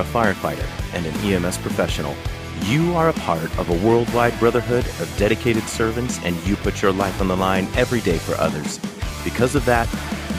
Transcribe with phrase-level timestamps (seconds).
[0.00, 2.14] are a firefighter and an EMS professional,
[2.62, 6.92] you are a part of a worldwide brotherhood of dedicated servants and you put your
[6.92, 8.78] life on the line every day for others.
[9.24, 9.88] Because of that,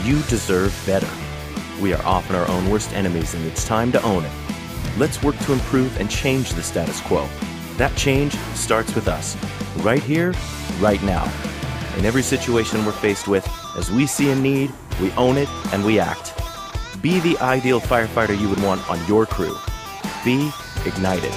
[0.04, 1.08] you deserve better.
[1.80, 4.32] We are often our own worst enemies and it's time to own it.
[4.98, 7.28] Let's work to improve and change the status quo.
[7.76, 9.36] That change starts with us,
[9.78, 10.34] right here,
[10.80, 11.24] right now.
[11.96, 15.84] In every situation we're faced with, as we see a need, we own it and
[15.84, 16.41] we act.
[17.02, 19.58] Be the ideal firefighter you would want on your crew.
[20.24, 20.52] Be
[20.86, 21.32] ignited.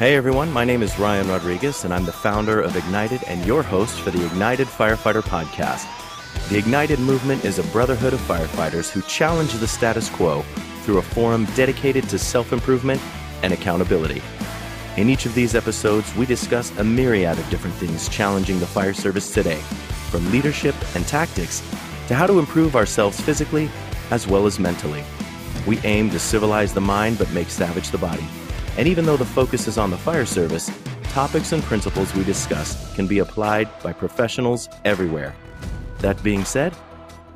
[0.00, 3.62] Hey everyone, my name is Ryan Rodriguez, and I'm the founder of Ignited and your
[3.62, 5.86] host for the Ignited Firefighter Podcast.
[6.48, 10.42] The Ignited movement is a brotherhood of firefighters who challenge the status quo
[10.82, 13.00] through a forum dedicated to self improvement
[13.44, 14.22] and accountability.
[15.00, 18.92] In each of these episodes, we discuss a myriad of different things challenging the fire
[18.92, 19.56] service today,
[20.10, 21.60] from leadership and tactics
[22.08, 23.70] to how to improve ourselves physically
[24.10, 25.02] as well as mentally.
[25.66, 28.26] We aim to civilize the mind but make savage the body.
[28.76, 30.70] And even though the focus is on the fire service,
[31.04, 35.34] topics and principles we discuss can be applied by professionals everywhere.
[36.00, 36.76] That being said,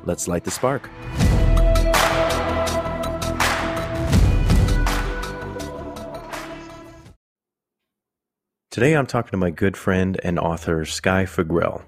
[0.03, 0.87] let's light the spark.
[8.75, 11.85] Today I'm talking to my good friend and author, Sky Fagrell.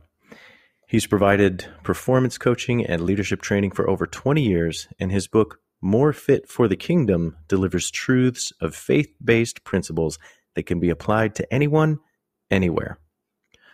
[0.88, 6.14] He's provided performance coaching and leadership training for over 20 years, and his book, more
[6.14, 10.18] Fit for the Kingdom delivers truths of faith based principles
[10.56, 12.00] that can be applied to anyone,
[12.50, 13.00] anywhere.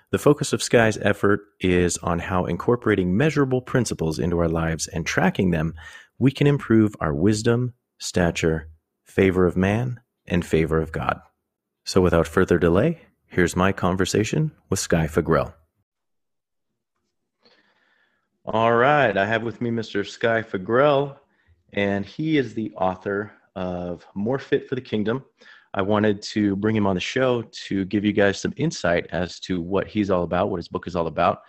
[0.10, 5.06] The focus of Sky's effort is on how incorporating measurable principles into our lives and
[5.06, 5.76] tracking them,
[6.18, 8.72] we can improve our wisdom, stature,
[9.04, 11.20] favor of man, and favor of God.
[11.86, 15.54] So without further delay, here's my conversation with Sky Fagrell.
[18.46, 20.08] All right, I have with me Mr.
[20.08, 21.18] Sky Fagrell
[21.74, 25.24] and he is the author of More Fit for the Kingdom.
[25.74, 29.40] I wanted to bring him on the show to give you guys some insight as
[29.42, 31.42] to what he's all about, what his book is all about.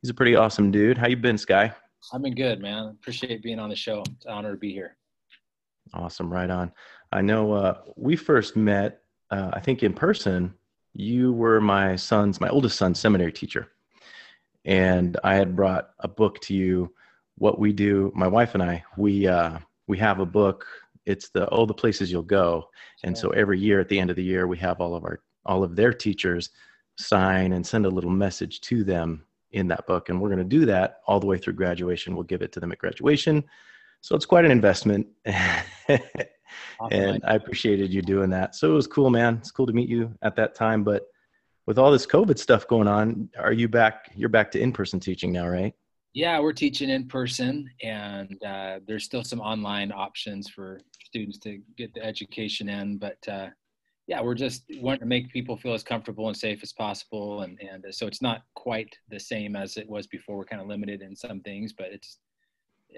[0.00, 0.96] He's a pretty awesome dude.
[0.96, 1.72] How you been, Sky?
[2.12, 2.86] I've been good, man.
[2.86, 4.02] Appreciate being on the show.
[4.14, 4.96] It's an honor to be here.
[5.92, 6.72] Awesome, right on.
[7.12, 10.54] I know uh, we first met, uh, I think in person.
[10.98, 13.68] You were my son's, my oldest son's seminary teacher,
[14.64, 16.90] and I had brought a book to you
[17.38, 20.66] what we do, my wife and I, we uh, we have a book.
[21.04, 22.70] It's the all the places you'll go,
[23.04, 25.20] and so every year at the end of the year, we have all of our
[25.44, 26.50] all of their teachers
[26.98, 30.44] sign and send a little message to them in that book, and we're going to
[30.44, 32.14] do that all the way through graduation.
[32.14, 33.44] We'll give it to them at graduation,
[34.00, 35.06] so it's quite an investment.
[36.90, 38.54] and I appreciated you doing that.
[38.54, 39.36] So it was cool, man.
[39.36, 41.06] It's cool to meet you at that time, but
[41.66, 44.10] with all this COVID stuff going on, are you back?
[44.14, 45.74] You're back to in-person teaching now, right?
[46.14, 51.60] Yeah, we're teaching in person, and uh, there's still some online options for students to
[51.76, 52.96] get the education in.
[52.96, 53.48] But uh,
[54.06, 57.60] yeah, we're just wanting to make people feel as comfortable and safe as possible, and
[57.60, 60.38] and so it's not quite the same as it was before.
[60.38, 62.18] We're kind of limited in some things, but it's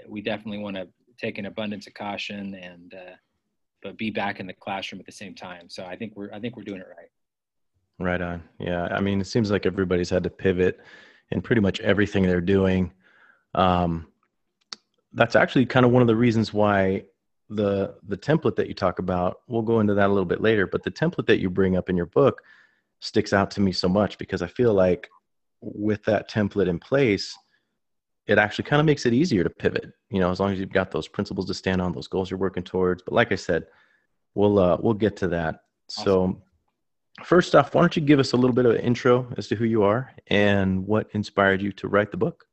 [0.06, 0.88] we definitely want to
[1.18, 3.14] take an abundance of caution and uh,
[3.82, 5.68] but be back in the classroom at the same time.
[5.68, 7.08] So I think we're I think we're doing it right.
[8.00, 8.42] Right on.
[8.60, 10.80] Yeah, I mean, it seems like everybody's had to pivot
[11.30, 12.92] in pretty much everything they're doing
[13.54, 14.06] um,
[15.12, 17.04] that's actually kind of one of the reasons why
[17.50, 20.66] the the template that you talk about we'll go into that a little bit later
[20.66, 22.42] but the template that you bring up in your book
[23.00, 25.08] sticks out to me so much because i feel like
[25.62, 27.34] with that template in place
[28.28, 30.72] it actually kind of makes it easier to pivot you know as long as you've
[30.72, 33.66] got those principles to stand on those goals you're working towards but like i said
[34.34, 36.04] we'll uh, we'll get to that awesome.
[36.04, 36.42] so
[37.24, 39.56] first off why don't you give us a little bit of an intro as to
[39.56, 42.44] who you are and what inspired you to write the book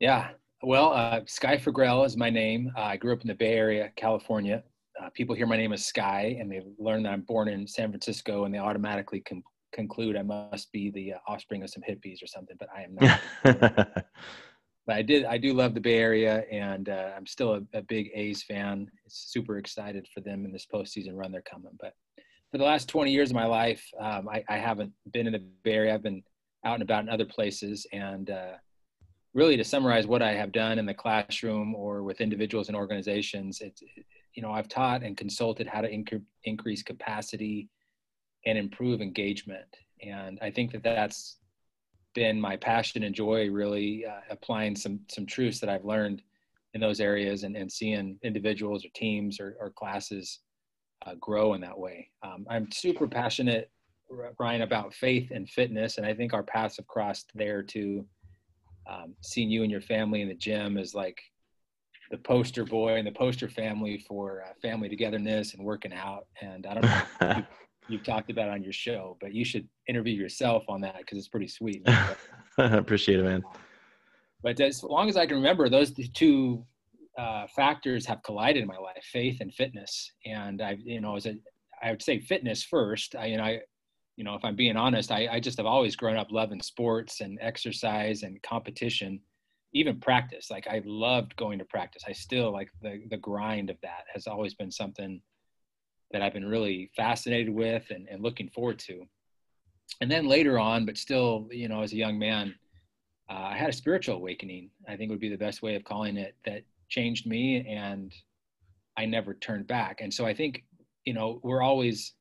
[0.00, 0.30] yeah.
[0.62, 2.72] Well, uh, Sky Fagrell is my name.
[2.76, 4.64] Uh, I grew up in the Bay Area, California.
[5.00, 7.90] Uh, people hear my name as Sky and they learn that I'm born in San
[7.90, 9.22] Francisco and they automatically
[9.72, 12.96] conclude I must be the uh, offspring of some hippies or something, but I am
[13.44, 14.06] not.
[14.86, 17.82] but I did, I do love the Bay Area and uh, I'm still a, a,
[17.82, 18.90] big A's fan.
[19.08, 21.72] Super excited for them in this postseason run they're coming.
[21.78, 21.94] But
[22.50, 25.42] for the last 20 years of my life, um, I, I, haven't been in the
[25.62, 25.94] Bay Area.
[25.94, 26.22] I've been
[26.64, 28.52] out and about in other places and uh,
[29.34, 33.60] really to summarize what I have done in the classroom or with individuals and organizations,
[33.60, 33.82] it's,
[34.34, 37.68] you know, I've taught and consulted how to inc- increase capacity
[38.46, 39.76] and improve engagement.
[40.02, 41.36] And I think that that's
[42.14, 46.22] been my passion and joy really uh, applying some, some truths that I've learned
[46.74, 50.40] in those areas and, and seeing individuals or teams or, or classes
[51.06, 52.08] uh, grow in that way.
[52.22, 53.70] Um, I'm super passionate,
[54.38, 55.98] Ryan, about faith and fitness.
[55.98, 58.06] And I think our paths have crossed there too
[58.88, 61.20] um, seeing you and your family in the gym is like
[62.10, 66.26] the poster boy and the poster family for uh, family togetherness and working out.
[66.42, 67.46] And I don't know
[67.90, 71.28] you've talked about on your show, but you should interview yourself on that because it's
[71.28, 71.82] pretty sweet.
[71.86, 72.16] I
[72.58, 73.42] appreciate it, man.
[74.42, 76.64] But as long as I can remember, those two
[77.18, 80.12] uh, factors have collided in my life: faith and fitness.
[80.24, 81.34] And I, you know, as a,
[81.82, 83.16] I would say fitness first.
[83.16, 83.60] I, you know, I,
[84.16, 87.20] you know, if I'm being honest, I, I just have always grown up loving sports
[87.20, 89.20] and exercise and competition
[89.72, 93.76] even practice like i loved going to practice i still like the the grind of
[93.82, 95.20] that has always been something
[96.12, 99.04] that i've been really fascinated with and, and looking forward to.
[100.00, 102.54] And then later on but still you know as a young man
[103.28, 106.16] uh, i had a spiritual awakening i think would be the best way of calling
[106.16, 108.14] it that changed me and
[108.96, 110.00] i never turned back.
[110.00, 110.64] And so i think
[111.04, 112.14] you know we're always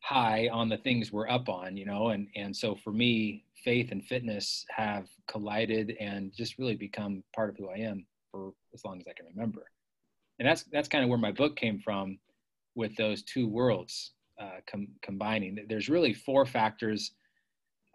[0.00, 3.90] high on the things we're up on you know and and so for me faith
[3.92, 8.84] and fitness have collided and just really become part of who I am for as
[8.84, 9.64] long as I can remember.
[10.38, 12.18] And that's that's kind of where my book came from,
[12.78, 15.58] with those two worlds uh, com- combining.
[15.68, 17.12] There's really four factors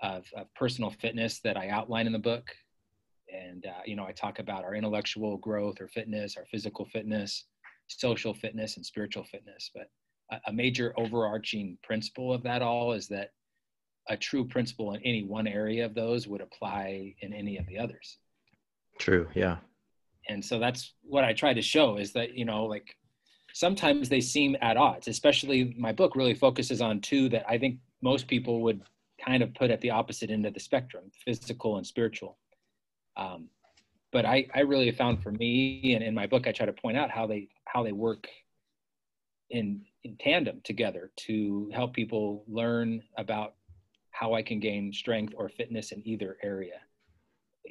[0.02, 2.46] of, of, personal fitness that I outline in the book,
[3.34, 7.46] and uh, you know I talk about our intellectual growth or fitness, our physical fitness,
[7.88, 9.72] social fitness, and spiritual fitness.
[9.74, 9.88] But
[10.32, 13.30] a, a major overarching principle of that all is that
[14.10, 17.80] a true principle in any one area of those would apply in any of the
[17.80, 18.18] others.
[19.00, 19.30] True.
[19.34, 19.60] Yeah.
[20.28, 22.96] And so that's what I try to show is that, you know, like
[23.54, 27.78] sometimes they seem at odds, especially my book really focuses on two that I think
[28.02, 28.82] most people would
[29.24, 32.38] kind of put at the opposite end of the spectrum, physical and spiritual.
[33.16, 33.48] Um,
[34.12, 36.98] but I, I really found for me and in my book, I try to point
[36.98, 38.28] out how they, how they work
[39.50, 43.54] in, in tandem together to help people learn about
[44.12, 46.80] how I can gain strength or fitness in either area.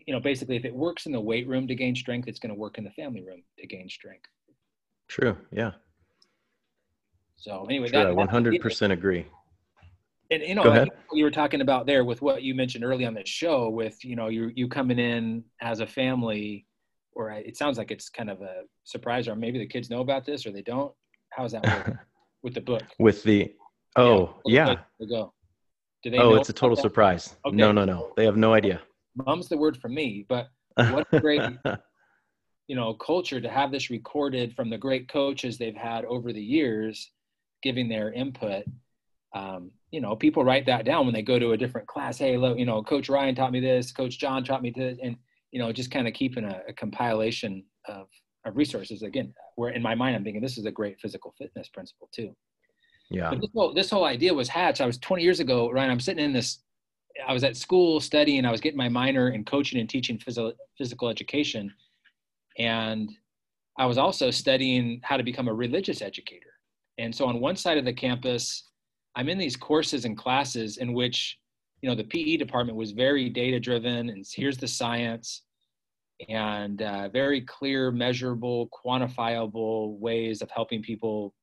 [0.06, 2.52] You know, basically, if it works in the weight room to gain strength, it's going
[2.52, 4.28] to work in the family room to gain strength.
[5.12, 5.36] True.
[5.50, 5.72] Yeah.
[7.36, 9.26] So anyway, True, that, I 100% agree.
[10.30, 13.12] And you know, like you were talking about there with what you mentioned early on
[13.12, 16.66] the show, with you know, you you coming in as a family,
[17.14, 20.24] or it sounds like it's kind of a surprise, or maybe the kids know about
[20.24, 20.94] this or they don't.
[21.28, 21.98] How's that work
[22.42, 22.84] with the book?
[22.98, 23.52] With the
[23.96, 25.06] oh yeah, yeah.
[25.10, 25.34] go.
[26.02, 26.16] Do they?
[26.16, 27.36] Oh, it's a total surprise.
[27.44, 27.54] Okay.
[27.54, 28.14] No, no, no.
[28.16, 28.80] They have no idea.
[29.14, 31.42] Mom's the word for me, but what a great,
[32.72, 36.40] you know, culture to have this recorded from the great coaches they've had over the
[36.40, 37.10] years,
[37.62, 38.64] giving their input.
[39.34, 42.16] Um, you know, people write that down when they go to a different class.
[42.16, 45.16] Hey, look, you know, Coach Ryan taught me this, Coach John taught me this, and
[45.50, 48.06] you know, just kind of keeping a, a compilation of,
[48.46, 49.02] of resources.
[49.02, 52.34] Again, where in my mind I'm thinking this is a great physical fitness principle too.
[53.10, 53.28] Yeah.
[53.28, 54.80] But this whole, this whole idea was hatched.
[54.80, 55.90] I was 20 years ago, Ryan.
[55.90, 56.60] I'm sitting in this.
[57.28, 58.46] I was at school studying.
[58.46, 61.70] I was getting my minor in coaching and teaching physical physical education,
[62.58, 63.10] and
[63.78, 66.50] I was also studying how to become a religious educator.
[66.98, 68.68] And so on one side of the campus,
[69.16, 71.38] I'm in these courses and classes in which,
[71.80, 75.42] you know, the PE department was very data driven, and here's the science,
[76.28, 81.34] and uh, very clear, measurable, quantifiable ways of helping people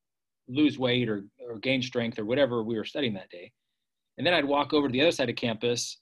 [0.47, 3.51] lose weight or, or gain strength or whatever we were studying that day.
[4.17, 5.99] And then I'd walk over to the other side of campus,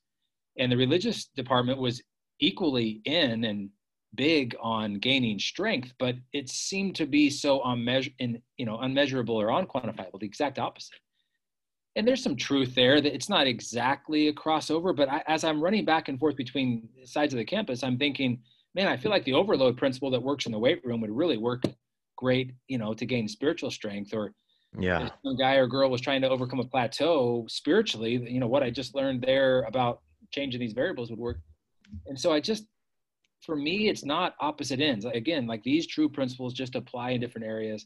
[0.58, 2.02] and the religious department was
[2.40, 3.70] equally in and
[4.16, 9.36] big on gaining strength, but it seemed to be so unmeasur- in, you know, unmeasurable
[9.36, 11.00] or unquantifiable, the exact opposite.
[11.96, 15.62] And there's some truth there that it's not exactly a crossover, but I, as I'm
[15.62, 18.40] running back and forth between sides of the campus, I'm thinking,
[18.76, 21.38] man, I feel like the overload principle that works in the weight room would really
[21.38, 21.64] work
[22.16, 24.34] great, you know, to gain spiritual strength or
[24.78, 28.64] yeah some guy or girl was trying to overcome a plateau spiritually you know what
[28.64, 31.40] i just learned there about changing these variables would work
[32.08, 32.66] and so i just
[33.41, 37.46] for me it's not opposite ends again like these true principles just apply in different
[37.48, 37.86] areas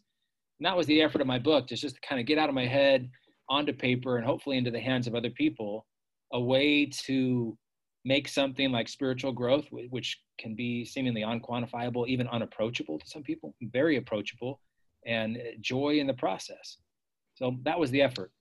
[0.60, 2.50] and that was the effort of my book to just to kind of get out
[2.50, 3.10] of my head
[3.50, 5.86] onto paper and hopefully into the hands of other people
[6.34, 7.58] a way to
[8.05, 13.53] make something like spiritual growth which can be seemingly unquantifiable, even unapproachable to some people,
[13.62, 14.60] very approachable,
[15.05, 16.77] and uh, joy in the process.
[17.36, 18.31] So that was the effort.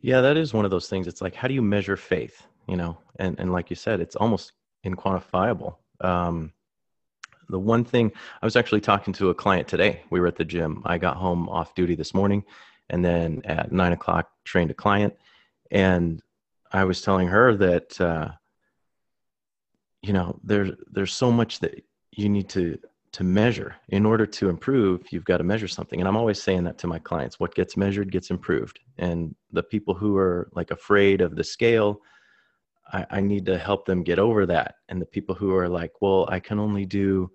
[0.00, 1.06] Yeah, that is one of those things.
[1.06, 2.46] It's like, how do you measure faith?
[2.68, 4.52] You know, and and like you said, it's almost
[4.84, 5.76] inquantifiable.
[6.00, 6.52] Um,
[7.48, 10.02] the one thing I was actually talking to a client today.
[10.10, 10.82] We were at the gym.
[10.84, 12.44] I got home off duty this morning,
[12.88, 15.14] and then at nine o'clock trained a client,
[15.70, 16.22] and
[16.72, 18.30] I was telling her that uh,
[20.02, 22.78] you know there's there's so much that you need to
[23.12, 26.64] to measure in order to improve you've got to measure something and i'm always saying
[26.64, 30.70] that to my clients what gets measured gets improved and the people who are like
[30.70, 32.00] afraid of the scale
[32.92, 34.76] I, I need to help them get over that.
[34.88, 37.30] And the people who are like well i can only do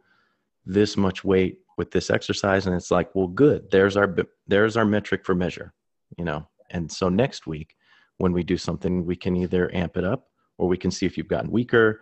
[0.66, 3.70] this much weight with this exercise and it's like well good.
[3.72, 4.16] There's our
[4.48, 5.74] there's our metric for measure
[6.18, 6.48] you know?
[6.70, 7.76] And so next week
[8.18, 11.18] when we do something we can either amp it up or we can see if
[11.18, 12.02] you've gotten weaker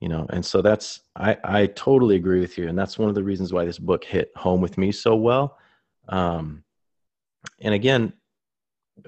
[0.00, 0.26] you know?
[0.30, 2.68] And so that's i i totally agree with you.
[2.68, 5.58] And that's one of the reasons why this book hit home with me so well.
[6.08, 6.64] Um
[7.60, 8.12] and again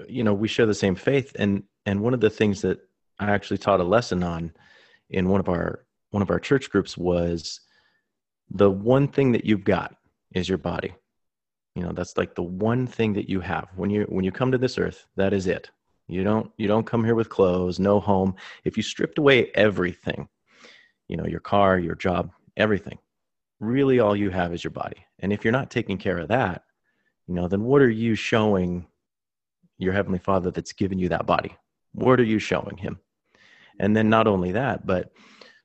[0.07, 1.35] you know we share the same faith.
[1.37, 2.79] And and one of the things that
[3.19, 4.51] i actually taught a lesson on
[5.09, 7.59] in one of our one of our church groups was
[8.49, 9.95] the one thing that you've got
[10.33, 10.93] is your body.
[11.75, 13.67] You know that's like the one thing that you have.
[13.75, 15.69] When you when you come to this earth that is it.
[16.07, 18.35] You don't you don't come here with clothes no home.
[18.63, 20.29] If you stripped away everything
[21.07, 22.97] you know your car your job everything
[23.59, 25.05] really all you have is your body.
[25.19, 26.63] And if you're not taking care of that
[27.27, 28.87] you know then what are you showing
[29.77, 31.57] your heavenly father that's given you that body?
[31.91, 32.99] What are you showing him
[33.79, 35.11] and then not only that but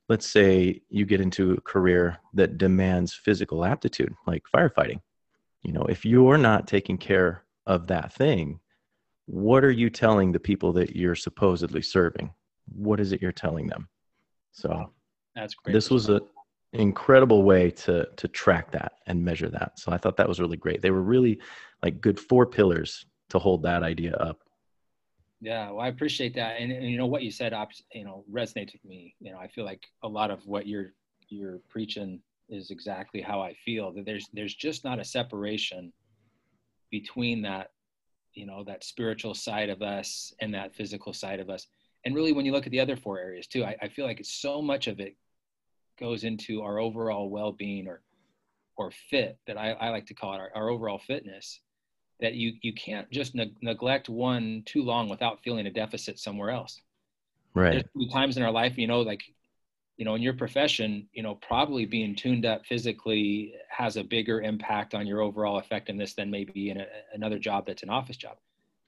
[0.08, 5.00] let's say you get into a career that demands physical aptitude like firefighting.
[5.62, 8.60] You know if you're not taking care of that thing
[9.26, 12.34] what are you telling the people that you're supposedly serving?
[12.74, 13.88] What is it you're telling them?
[14.50, 14.92] So
[15.36, 16.20] that's great this was an
[16.72, 19.78] incredible way to to track that and measure that.
[19.78, 20.82] So i thought that was really great.
[20.82, 21.40] They were really
[21.82, 24.40] like good four pillars to hold that idea up
[25.40, 27.54] yeah, well, I appreciate that, and, and you know what you said,
[27.94, 29.14] you know, resonates with me.
[29.20, 30.92] You know, I feel like a lot of what you're
[31.28, 33.92] you're preaching is exactly how I feel.
[33.92, 35.92] That there's there's just not a separation
[36.90, 37.70] between that,
[38.34, 41.66] you know, that spiritual side of us and that physical side of us.
[42.04, 44.20] And really, when you look at the other four areas too, I, I feel like
[44.20, 45.16] it's so much of it
[45.98, 48.02] goes into our overall well-being or
[48.76, 51.60] or fit that I, I like to call it our, our overall fitness
[52.20, 56.50] that you you can't just ne- neglect one too long without feeling a deficit somewhere
[56.50, 56.80] else.
[57.54, 57.84] Right.
[57.94, 59.22] There's times in our life you know like
[59.96, 64.40] you know in your profession you know probably being tuned up physically has a bigger
[64.40, 68.36] impact on your overall effectiveness than maybe in a, another job that's an office job.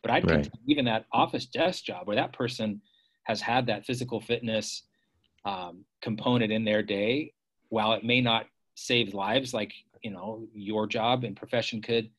[0.02, 0.50] But i right.
[0.66, 2.80] even that office desk job where that person
[3.24, 4.82] has had that physical fitness
[5.44, 7.32] um, component in their day
[7.68, 9.72] while it may not save lives like
[10.02, 12.10] you know your job and profession could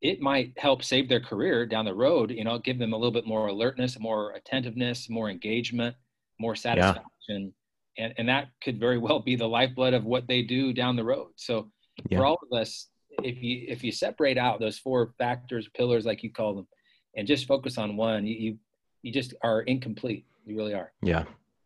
[0.00, 3.12] it might help save their career down the road you know give them a little
[3.12, 5.94] bit more alertness more attentiveness more engagement
[6.38, 7.52] more satisfaction.
[7.96, 8.04] Yeah.
[8.04, 11.04] and, and that could very well be the lifeblood of what they do down the
[11.04, 11.30] road.
[11.36, 11.70] So
[12.08, 12.18] yeah.
[12.18, 12.88] for all of us
[13.24, 16.68] if you if you separate out those four factors pillars like you call them
[17.16, 18.58] and just focus on one you you,
[19.02, 20.26] you just are incomplete.
[20.44, 20.92] You really are.
[21.02, 21.24] Yeah.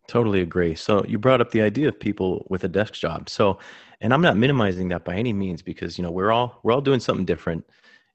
[0.09, 0.75] Totally agree.
[0.75, 3.29] So you brought up the idea of people with a desk job.
[3.29, 3.59] So
[4.01, 6.81] and i'm not minimizing that by any means because you know we're all we're all
[6.81, 7.65] doing something different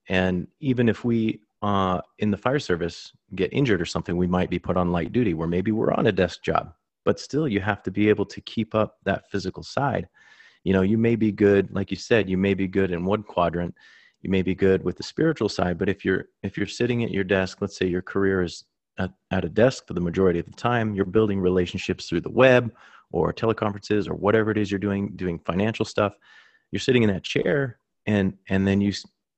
[0.07, 4.49] and even if we uh, in the fire service get injured or something, we might
[4.49, 6.73] be put on light duty where maybe we're on a desk job,
[7.03, 10.07] but still you have to be able to keep up that physical side.
[10.63, 13.23] You know, you may be good, like you said, you may be good in one
[13.23, 13.73] quadrant,
[14.21, 17.11] you may be good with the spiritual side, but if you're if you're sitting at
[17.11, 18.65] your desk, let's say your career is
[18.99, 22.29] at, at a desk for the majority of the time, you're building relationships through the
[22.29, 22.73] web
[23.11, 26.13] or teleconferences or whatever it is you're doing, doing financial stuff.
[26.71, 28.91] You're sitting in that chair and and then you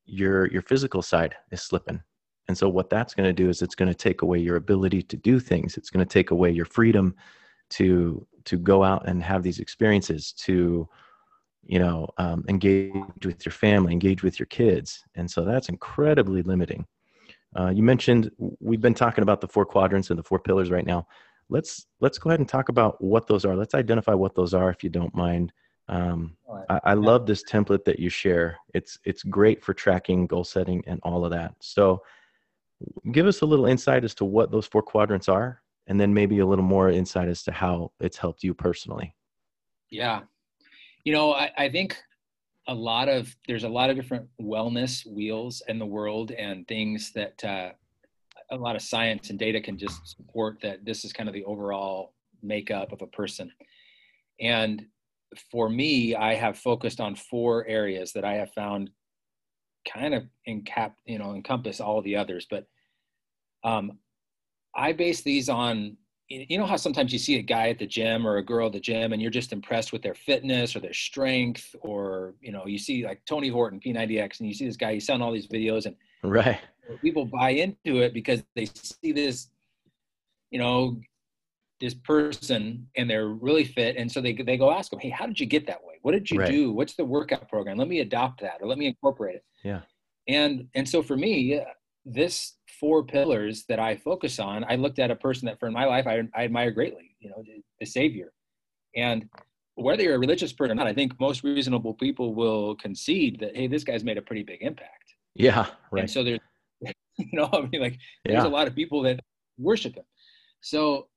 [0.10, 2.02] your your physical side is slipping.
[2.48, 5.04] And so what that's going to do is it's going to take away your ability
[5.04, 5.78] to do things.
[5.78, 7.16] It's going to take away your freedom
[7.72, 10.90] to to go out and have these experiences to
[11.64, 15.04] you know um, engage with your family engage with your kids.
[15.16, 16.86] And so that's incredibly limiting.
[17.56, 20.86] Uh, you mentioned we've been talking about the four quadrants and the four pillars right
[20.86, 21.08] now.
[21.50, 23.56] Let's let's go ahead and talk about what those are.
[23.56, 25.52] Let's identify what those are if you don't mind
[25.90, 26.38] um,
[26.70, 28.58] I, I love this template that you share.
[28.74, 31.56] It's it's great for tracking goal setting and all of that.
[31.60, 32.04] So,
[33.12, 36.40] give us a little insight as to what those four quadrants are, and then maybe
[36.40, 39.16] a little more insight as to how it's helped you personally.
[39.90, 40.22] Yeah,
[41.04, 41.98] you know, I, I think
[42.68, 47.12] a lot of there's a lot of different wellness wheels in the world and things
[47.14, 47.72] that uh,
[48.52, 51.46] a lot of science and data can just support that this is kind of the
[51.46, 53.52] overall makeup of a person
[54.40, 54.86] and
[55.52, 58.90] for me, I have focused on four areas that I have found
[59.88, 62.48] kind of encap, you know, encompass all the others.
[62.50, 62.68] But
[63.64, 64.00] um,
[64.76, 65.98] I base these on,
[66.30, 68.74] you know, how sometimes you see a guy at the gym or a girl at
[68.74, 72.68] the gym, and you're just impressed with their fitness or their strength, or you know,
[72.68, 75.48] you see like Tony Horton P90X, and you see this guy, he's selling all these
[75.48, 76.60] videos, and right,
[77.02, 79.50] people buy into it because they see this,
[80.52, 81.00] you know,
[81.80, 85.26] this person and they're really fit and so they, they go ask them hey how
[85.26, 86.52] did you get that way what did you right.
[86.52, 89.82] do what's the workout program let me adopt that or let me incorporate it yeah
[90.28, 91.62] and and so for me
[92.06, 95.86] this four pillars that i focus on i looked at a person that for my
[95.86, 98.32] life i, I admire greatly you know the, the savior
[98.96, 99.28] and
[99.82, 103.56] whether you're a religious person or not, I think most reasonable people will concede that
[103.56, 105.16] hey, this guy's made a pretty big impact.
[105.36, 106.02] Yeah, right.
[106.02, 106.40] And so there's,
[107.18, 108.48] you know, I mean, like there's yeah.
[108.48, 109.20] a lot of people that
[109.58, 110.04] worship him.
[110.62, 111.08] So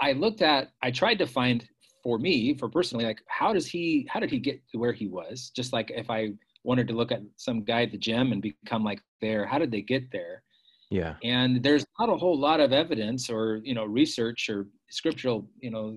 [0.00, 1.66] I looked at, I tried to find
[2.02, 5.08] for me, for personally, like how does he, how did he get to where he
[5.08, 5.50] was?
[5.54, 6.30] Just like if I
[6.64, 9.70] wanted to look at some guy at the gym and become like there, how did
[9.70, 10.42] they get there?
[10.90, 11.14] Yeah.
[11.24, 15.70] And there's not a whole lot of evidence or you know research or scriptural you
[15.70, 15.96] know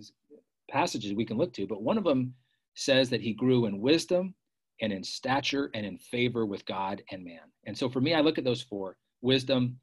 [0.70, 2.34] passages we can look to, but one of them
[2.76, 4.34] says that he grew in wisdom
[4.82, 7.52] and in stature and in favor with God and man.
[7.66, 9.78] And so for me, I look at those four wisdom,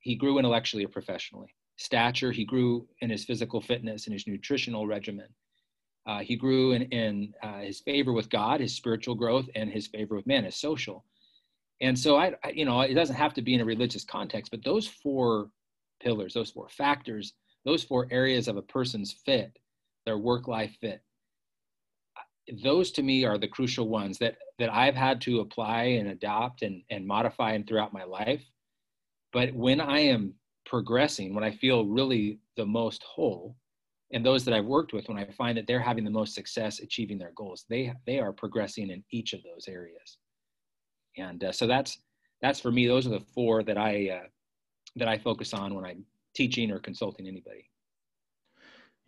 [0.00, 1.54] he grew intellectually or professionally.
[1.82, 5.28] Stature, he grew in his physical fitness and his nutritional regimen.
[6.06, 9.86] Uh, he grew in, in uh, his favor with God, his spiritual growth, and his
[9.86, 11.04] favor with man, his social.
[11.80, 14.50] And so I, I, you know, it doesn't have to be in a religious context,
[14.50, 15.50] but those four
[16.00, 17.34] pillars, those four factors,
[17.64, 19.56] those four areas of a person's fit
[20.04, 21.02] their work life fit
[22.62, 26.62] those to me are the crucial ones that that i've had to apply and adopt
[26.62, 28.42] and, and modify and throughout my life
[29.32, 30.34] but when i am
[30.64, 33.56] progressing when i feel really the most whole
[34.12, 36.80] and those that i've worked with when i find that they're having the most success
[36.80, 40.18] achieving their goals they they are progressing in each of those areas
[41.16, 41.98] and uh, so that's
[42.40, 44.26] that's for me those are the four that i uh,
[44.96, 46.04] that i focus on when i'm
[46.34, 47.68] teaching or consulting anybody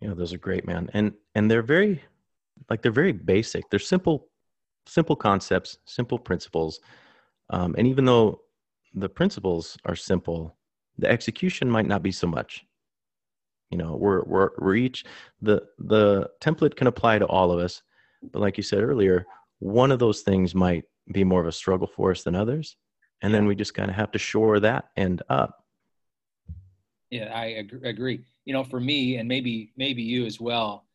[0.01, 0.89] yeah, those are great, man.
[0.93, 2.03] And and they're very
[2.69, 3.69] like they're very basic.
[3.69, 4.29] They're simple
[4.87, 6.79] simple concepts, simple principles.
[7.49, 8.41] Um, and even though
[8.93, 10.55] the principles are simple,
[10.97, 12.65] the execution might not be so much.
[13.71, 15.05] You know, we're we're we're each
[15.41, 17.81] the the template can apply to all of us,
[18.31, 19.25] but like you said earlier,
[19.59, 22.77] one of those things might be more of a struggle for us than others,
[23.21, 23.37] and yeah.
[23.37, 25.63] then we just kind of have to shore that end up.
[27.09, 30.85] Yeah, I agree you know, for me and maybe maybe you as well,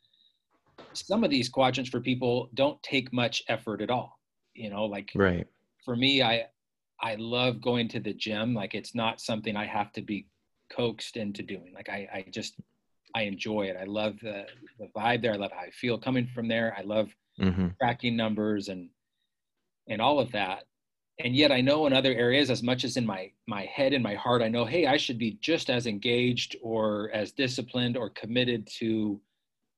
[0.92, 4.18] some of these quadrants for people don't take much effort at all.
[4.54, 5.46] You know, like right.
[5.84, 6.46] For me, I
[7.02, 8.54] I love going to the gym.
[8.54, 10.26] Like it's not something I have to be
[10.74, 11.72] coaxed into doing.
[11.74, 12.54] Like I, I just
[13.14, 13.76] I enjoy it.
[13.80, 14.46] I love the
[14.78, 15.32] the vibe there.
[15.32, 16.74] I love how I feel coming from there.
[16.78, 17.68] I love mm-hmm.
[17.80, 18.88] tracking numbers and
[19.88, 20.64] and all of that
[21.18, 24.02] and yet i know in other areas as much as in my my head and
[24.02, 28.10] my heart i know hey i should be just as engaged or as disciplined or
[28.10, 29.20] committed to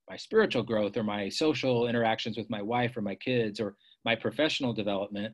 [0.09, 4.15] my spiritual growth or my social interactions with my wife or my kids or my
[4.15, 5.33] professional development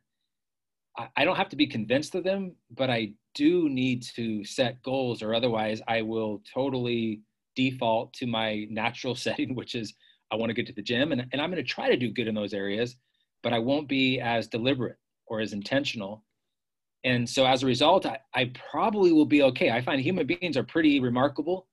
[1.16, 5.22] I, don't have to be convinced of them but i do need to set goals
[5.22, 7.22] or otherwise i will totally
[7.56, 9.94] default to my natural setting which is
[10.32, 12.12] i want to get to the gym and, and i'm going to try to do
[12.12, 12.96] good in those areas
[13.44, 14.98] but i won't be as deliberate
[15.30, 16.26] or as intentional.
[17.06, 19.72] And so as a result, I, I probably will be okay.
[19.72, 21.68] I find human beings are pretty remarkable,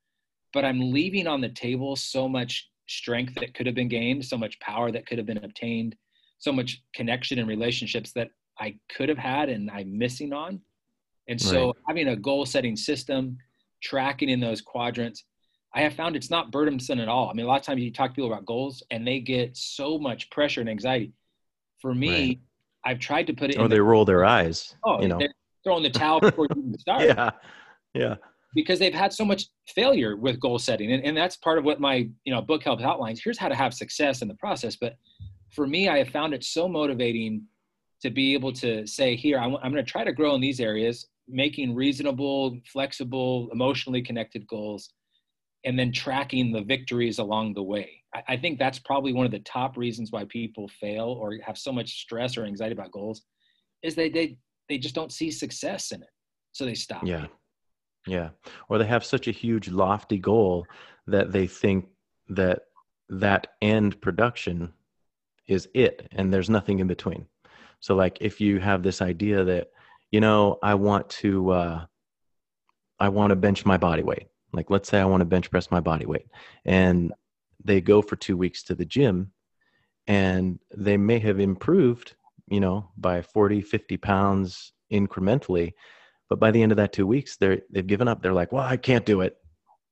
[0.53, 4.39] but I'm leaving on the table so much strength that could have been gained, so
[4.39, 5.97] much power that could have been obtained,
[6.39, 10.61] so much connection and relationships that I could have had and I'm missing on.
[11.29, 11.75] And so right.
[11.89, 13.37] having a goal setting system,
[13.83, 15.25] tracking in those quadrants,
[15.75, 17.29] I have found it's not burdensome at all.
[17.29, 19.57] I mean, a lot of times you talk to people about goals and they get
[19.57, 21.13] so much pressure and anxiety.
[21.81, 22.39] For me, right.
[22.87, 23.59] I've tried to put it.
[23.59, 24.75] Oh, they the, roll their eyes.
[24.85, 25.21] Oh, you know,
[25.65, 27.03] throwing the towel before you even start.
[27.05, 27.31] yeah,
[27.93, 28.15] yeah.
[28.55, 31.81] Because they've had so much failure with goal setting, and, and that's part of what
[31.81, 33.21] my you know book helps outlines.
[33.23, 34.77] Here's how to have success in the process.
[34.77, 34.97] But
[35.51, 37.43] for me, I have found it so motivating
[38.03, 40.61] to be able to say, here, I'm, I'm going to try to grow in these
[40.61, 44.91] areas, making reasonable, flexible, emotionally connected goals,
[45.65, 47.91] and then tracking the victories along the way.
[48.29, 51.73] I, think that's probably one of the top reasons why people fail or have so
[51.73, 53.23] much stress or anxiety about goals
[53.83, 56.09] is they they they just don't see success in it.
[56.53, 57.05] So they stop.
[57.05, 57.27] Yeah.
[58.07, 58.31] Yeah.
[58.69, 60.67] Or they have such a huge lofty goal
[61.07, 61.87] that they think
[62.29, 62.63] that
[63.09, 64.73] that end production
[65.47, 67.27] is it and there's nothing in between.
[67.81, 69.69] So like if you have this idea that
[70.11, 71.87] you know I want to uh
[72.99, 74.29] I want to bench my body weight.
[74.53, 76.27] Like let's say I want to bench press my body weight
[76.65, 77.13] and
[77.65, 79.33] they go for two weeks to the gym
[80.07, 82.15] and they may have improved
[82.49, 85.73] you know by 40 50 pounds incrementally
[86.29, 88.65] but by the end of that two weeks they're they've given up they're like well
[88.65, 89.37] i can't do it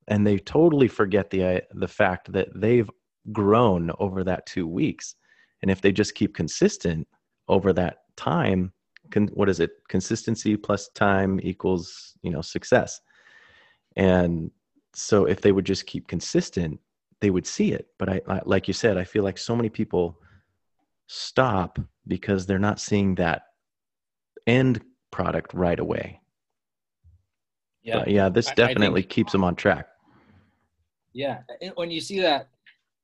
[0.08, 2.90] and they totally forget the uh, the fact that they've
[3.32, 5.16] grown over that two weeks
[5.62, 7.08] and if they just keep consistent
[7.48, 8.72] over that time
[9.10, 13.00] con, what is it consistency plus time equals you know success
[13.96, 14.50] and
[14.94, 16.78] so if they would just keep consistent
[17.24, 17.86] they would see it.
[17.98, 20.18] But I, I, like you said, I feel like so many people
[21.06, 23.44] stop because they're not seeing that
[24.46, 26.20] end product right away.
[27.82, 29.86] Yeah, but yeah, this definitely think, keeps them on track.
[31.14, 31.38] Yeah,
[31.76, 32.48] when you see that,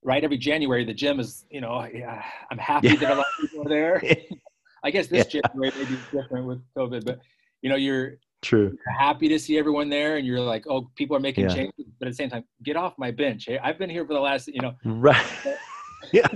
[0.02, 2.96] right every January the gym is you know yeah, I'm happy yeah.
[2.96, 4.02] that a lot of people are there.
[4.84, 5.42] I guess this yeah.
[5.42, 7.20] January maybe different with COVID, but
[7.62, 11.16] you know you're true you're happy to see everyone there, and you're like, oh, people
[11.16, 11.54] are making yeah.
[11.54, 13.44] changes, but at the same time, get off my bench.
[13.46, 15.26] Hey, I've been here for the last you know right
[16.12, 16.26] yeah.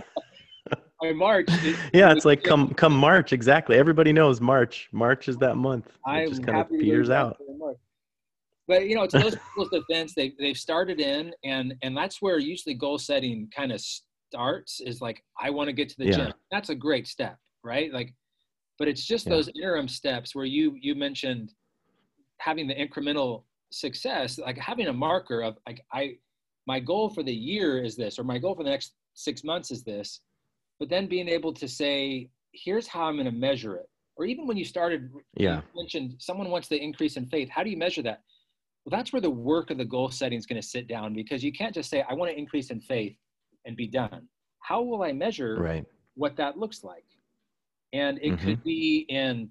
[1.00, 1.46] By March.
[1.48, 3.76] It, yeah, it's like come come March exactly.
[3.76, 4.88] Everybody knows March.
[4.92, 5.88] March is that month.
[6.06, 7.36] It just kind of peters out.
[8.66, 12.38] But you know, to those people's defense, they they've started in, and and that's where
[12.38, 14.80] usually goal setting kind of starts.
[14.80, 16.16] Is like I want to get to the yeah.
[16.16, 16.32] gym.
[16.50, 17.92] That's a great step, right?
[17.92, 18.14] Like,
[18.78, 19.34] but it's just yeah.
[19.34, 21.52] those interim steps where you you mentioned
[22.38, 26.16] having the incremental success, like having a marker of like I
[26.66, 29.70] my goal for the year is this, or my goal for the next six months
[29.70, 30.20] is this,
[30.80, 33.88] but then being able to say, here's how I'm going to measure it.
[34.16, 35.56] Or even when you started, yeah.
[35.56, 37.48] you mentioned someone wants the increase in faith.
[37.50, 38.22] How do you measure that?
[38.84, 41.42] Well, that's where the work of the goal setting is going to sit down because
[41.42, 43.16] you can't just say, I want to increase in faith
[43.64, 44.28] and be done.
[44.60, 45.84] How will I measure right.
[46.14, 47.04] what that looks like?
[47.92, 48.44] And it mm-hmm.
[48.44, 49.48] could be in,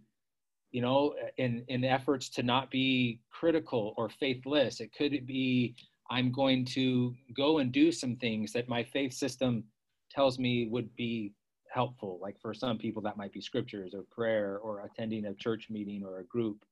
[0.71, 4.79] you know, in, in efforts to not be critical or faithless.
[4.79, 5.75] It could be,
[6.11, 9.63] I'm going to go and do some things that my faith system
[10.11, 11.33] tells me would be
[11.71, 12.19] helpful.
[12.21, 16.03] Like for some people, that might be scriptures or prayer or attending a church meeting
[16.05, 16.63] or a group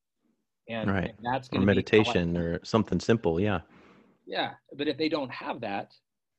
[0.68, 1.14] and, right.
[1.16, 3.60] and that's or meditation or something simple yeah
[4.26, 5.92] yeah but if they don't have that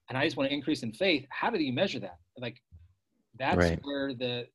[0.09, 2.61] and i just want to increase in faith how do you measure that like
[3.37, 3.79] that's right.
[3.83, 4.45] where the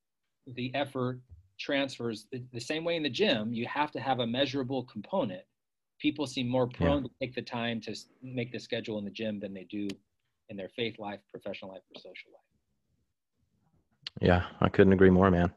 [0.54, 1.20] the effort
[1.58, 5.42] transfers the, the, same way in the gym you have to have a measurable component
[5.98, 7.08] people seem more prone yeah.
[7.08, 9.88] to take the time to make the schedule in the gym than they do
[10.48, 12.42] in their faith life professional life or social life
[14.20, 15.52] yeah i couldn't agree more man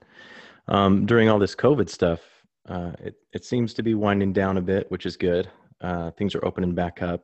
[0.67, 2.30] um, during all this covid stuff
[2.67, 5.49] uh, it, it seems to be winding down a bit, which is good.
[5.79, 7.23] Uh, things are opening back up.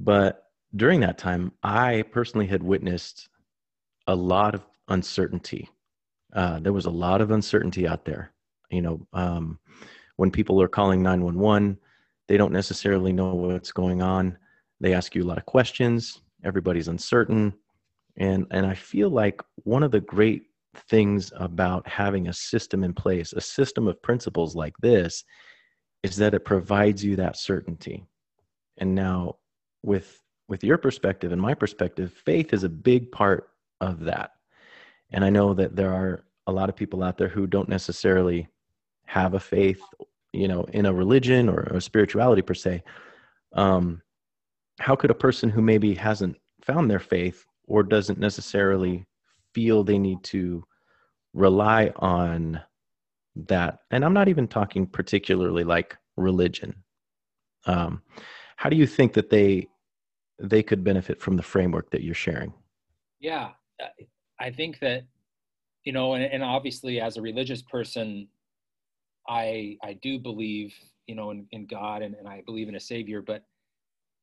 [0.00, 3.28] But during that time, I personally had witnessed
[4.06, 5.68] a lot of uncertainty.
[6.32, 8.32] Uh, there was a lot of uncertainty out there.
[8.70, 9.58] You know, um,
[10.16, 11.78] when people are calling 911,
[12.26, 14.36] they don't necessarily know what's going on.
[14.80, 16.20] They ask you a lot of questions.
[16.44, 17.54] Everybody's uncertain.
[18.16, 20.47] And, and I feel like one of the great
[20.88, 25.24] things about having a system in place, a system of principles like this,
[26.02, 28.04] is that it provides you that certainty.
[28.78, 29.36] And now,
[29.82, 34.30] with with your perspective and my perspective, faith is a big part of that.
[35.10, 38.48] And I know that there are a lot of people out there who don't necessarily
[39.06, 39.80] have a faith,
[40.32, 42.82] you know, in a religion or a spirituality per se.
[43.52, 44.02] Um,
[44.78, 49.04] how could a person who maybe hasn't found their faith or doesn't necessarily
[49.54, 50.64] feel they need to
[51.34, 52.60] rely on
[53.36, 53.80] that.
[53.90, 56.74] And i'm not even talking particularly like religion.
[57.66, 58.02] Um,
[58.56, 59.68] how do you think that they
[60.40, 62.52] they could benefit from the framework that you're sharing?
[63.20, 63.50] Yeah
[64.40, 65.04] i think that
[65.84, 68.28] you know and, and obviously as a religious person
[69.28, 70.74] i i do believe
[71.06, 73.44] you know in, in god and, and i believe in a savior but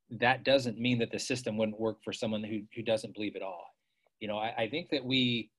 [0.10, 3.42] that doesn't mean that the system wouldn't work for someone who, who doesn't believe at
[3.42, 3.75] all
[4.19, 5.49] you know I, I think that we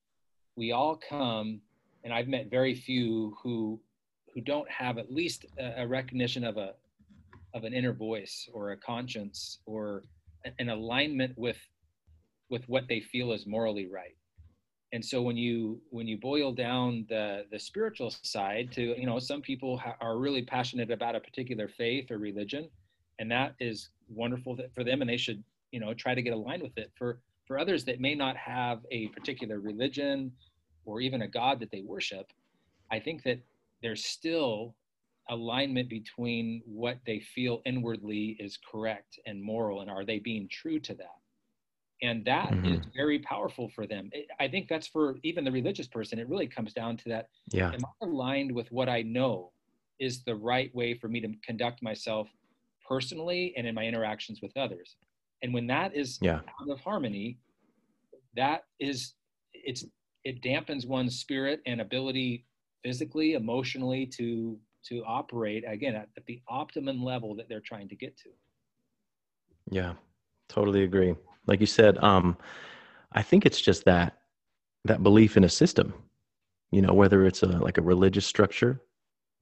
[0.57, 1.61] we all come,
[2.03, 3.79] and I've met very few who
[4.33, 6.73] who don't have at least a, a recognition of a
[7.53, 10.03] of an inner voice or a conscience or
[10.59, 11.57] an alignment with
[12.49, 14.15] with what they feel is morally right.
[14.93, 19.19] And so when you when you boil down the the spiritual side to you know
[19.19, 22.69] some people ha- are really passionate about a particular faith or religion
[23.19, 26.63] and that is wonderful for them and they should you know try to get aligned
[26.63, 26.91] with it.
[26.95, 30.31] For for others that may not have a particular religion
[30.85, 32.31] or even a God that they worship,
[32.91, 33.39] I think that
[33.81, 34.75] there's still
[35.29, 40.79] alignment between what they feel inwardly is correct and moral, and are they being true
[40.79, 41.19] to that?
[42.01, 42.73] And that mm-hmm.
[42.73, 44.11] is very powerful for them.
[44.39, 46.19] I think that's for even the religious person.
[46.19, 47.29] It really comes down to that.
[47.51, 47.71] Yeah.
[47.71, 49.51] Am I aligned with what I know
[49.99, 52.27] is the right way for me to conduct myself
[52.87, 54.95] personally and in my interactions with others?
[55.43, 56.39] And when that is yeah.
[56.61, 57.37] out of harmony,
[58.35, 59.13] that is
[59.53, 59.85] it's
[60.23, 62.45] it dampens one's spirit and ability
[62.83, 67.95] physically emotionally to to operate again at, at the optimum level that they're trying to
[67.95, 68.29] get to
[69.69, 69.93] yeah
[70.47, 71.15] totally agree
[71.47, 72.37] like you said um
[73.13, 74.19] i think it's just that
[74.85, 75.93] that belief in a system
[76.71, 78.81] you know whether it's a like a religious structure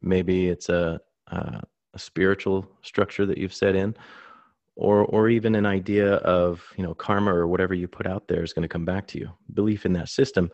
[0.02, 1.62] maybe it's a a,
[1.94, 3.96] a spiritual structure that you've set in
[4.76, 8.44] or or even an idea of you know karma or whatever you put out there
[8.44, 10.50] is going to come back to you belief in that system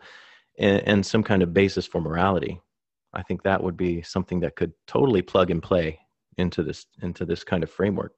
[0.58, 2.60] and, and, some kind of basis for morality
[3.14, 5.98] i think that would be something that could totally plug and play
[6.38, 8.14] into this into this kind of framework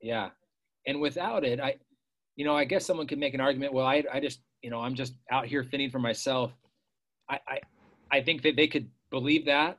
[0.00, 0.28] yeah
[0.86, 1.74] and without it i
[2.40, 3.74] you know, I guess someone could make an argument.
[3.74, 6.52] Well, I, I just, you know, I'm just out here fitting for myself.
[7.28, 7.58] I, I,
[8.10, 9.78] I think that they could believe that.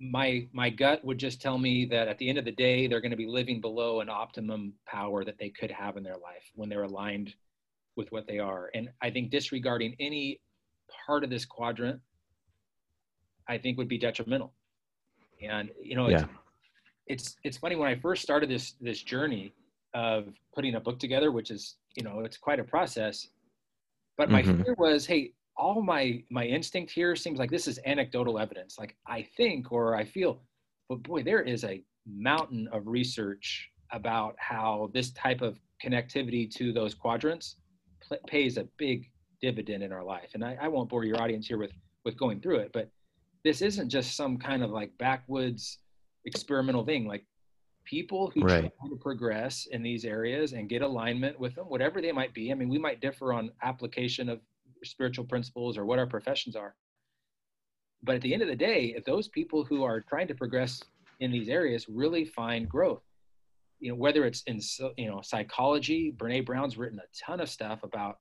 [0.00, 3.00] My, my gut would just tell me that at the end of the day, they're
[3.00, 6.50] going to be living below an optimum power that they could have in their life
[6.54, 7.34] when they're aligned
[7.96, 8.70] with what they are.
[8.74, 10.40] And I think disregarding any
[11.06, 12.00] part of this quadrant,
[13.48, 14.54] I think would be detrimental.
[15.42, 16.24] And you know, yeah.
[16.24, 16.28] it's,
[17.06, 19.52] it's it's funny when I first started this this journey
[19.94, 23.28] of putting a book together, which is you know it's quite a process.
[24.16, 24.62] But my mm-hmm.
[24.62, 28.78] fear was, hey, all my my instinct here seems like this is anecdotal evidence.
[28.78, 30.40] Like I think or I feel,
[30.88, 36.72] but boy, there is a mountain of research about how this type of connectivity to
[36.72, 37.56] those quadrants
[38.06, 40.30] pl- pays a big dividend in our life.
[40.34, 41.72] And I, I won't bore your audience here with
[42.04, 42.88] with going through it, but
[43.44, 45.78] this isn't just some kind of like backwoods
[46.24, 47.06] experimental thing.
[47.06, 47.24] Like
[47.84, 48.70] people who right.
[48.80, 52.52] try to progress in these areas and get alignment with them, whatever they might be.
[52.52, 54.40] I mean, we might differ on application of
[54.84, 56.74] spiritual principles or what our professions are.
[58.02, 60.80] But at the end of the day, if those people who are trying to progress
[61.20, 63.02] in these areas really find growth,
[63.80, 64.60] you know, whether it's in
[64.96, 68.18] you know psychology, Brene Brown's written a ton of stuff about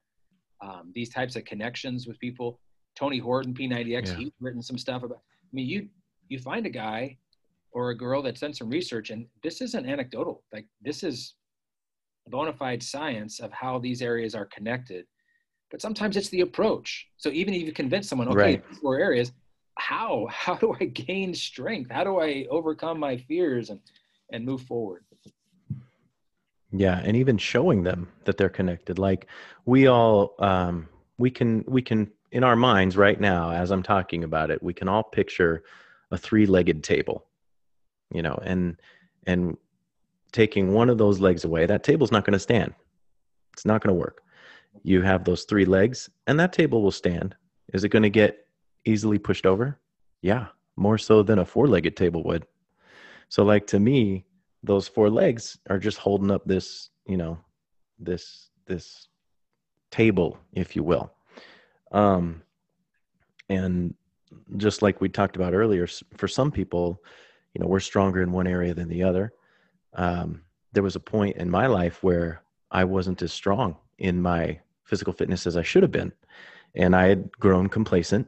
[0.62, 2.60] um, these types of connections with people.
[2.96, 4.15] Tony Horton, P90X, yeah.
[4.15, 5.20] he's written some stuff about.
[5.20, 5.88] I mean, you
[6.30, 7.17] you find a guy
[7.72, 10.43] or a girl that's done some research, and this isn't anecdotal.
[10.52, 11.36] Like this is
[12.28, 15.06] bona fide science of how these areas are connected.
[15.69, 17.08] But sometimes it's the approach.
[17.17, 18.63] So even if you convince someone, okay, right.
[18.82, 19.32] four areas,
[19.75, 21.91] how how do I gain strength?
[21.91, 23.80] How do I overcome my fears and
[24.32, 25.03] and move forward?
[26.71, 28.99] Yeah, and even showing them that they're connected.
[28.99, 29.27] Like
[29.65, 34.23] we all um we can we can in our minds right now as I'm talking
[34.23, 35.63] about it, we can all picture
[36.12, 37.25] a three-legged table.
[38.13, 38.80] You know, and
[39.25, 39.58] and
[40.32, 42.73] taking one of those legs away, that table's not going to stand.
[43.53, 44.21] It's not going to work.
[44.83, 47.35] You have those three legs and that table will stand.
[47.73, 48.47] Is it going to get
[48.85, 49.79] easily pushed over?
[50.21, 52.45] Yeah, more so than a four-legged table would.
[53.29, 54.25] So like to me,
[54.63, 57.37] those four legs are just holding up this, you know,
[57.99, 59.07] this this
[59.91, 61.11] table, if you will.
[61.91, 62.41] Um,
[63.49, 63.93] and
[64.57, 65.87] just like we talked about earlier,
[66.17, 67.01] for some people,
[67.53, 69.33] you know, we're stronger in one area than the other.
[69.93, 70.41] Um,
[70.73, 75.13] there was a point in my life where I wasn't as strong in my physical
[75.13, 76.12] fitness as I should have been,
[76.76, 78.28] and I had grown complacent.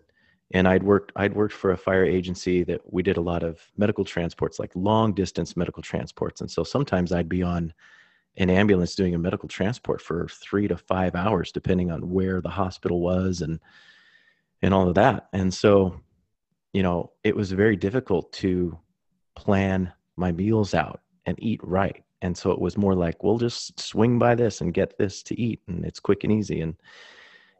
[0.51, 3.59] And I'd worked I'd worked for a fire agency that we did a lot of
[3.77, 6.41] medical transports, like long distance medical transports.
[6.41, 7.71] And so sometimes I'd be on
[8.37, 12.49] an ambulance doing a medical transport for three to five hours, depending on where the
[12.49, 13.59] hospital was and
[14.61, 15.27] and all of that.
[15.33, 15.99] And so,
[16.73, 18.77] you know, it was very difficult to
[19.35, 22.03] plan my meals out and eat right.
[22.21, 25.39] And so it was more like, we'll just swing by this and get this to
[25.39, 26.61] eat, and it's quick and easy.
[26.61, 26.75] And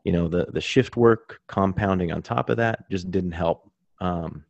[0.03, 3.69] you know, the the shift work compounding on top of that just didn't help.
[3.99, 4.45] Um,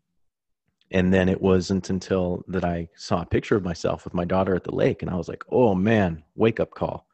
[0.91, 4.55] and then it wasn't until that I saw a picture of myself with my daughter
[4.55, 7.07] at the lake and I was like, "Oh man, wake up call."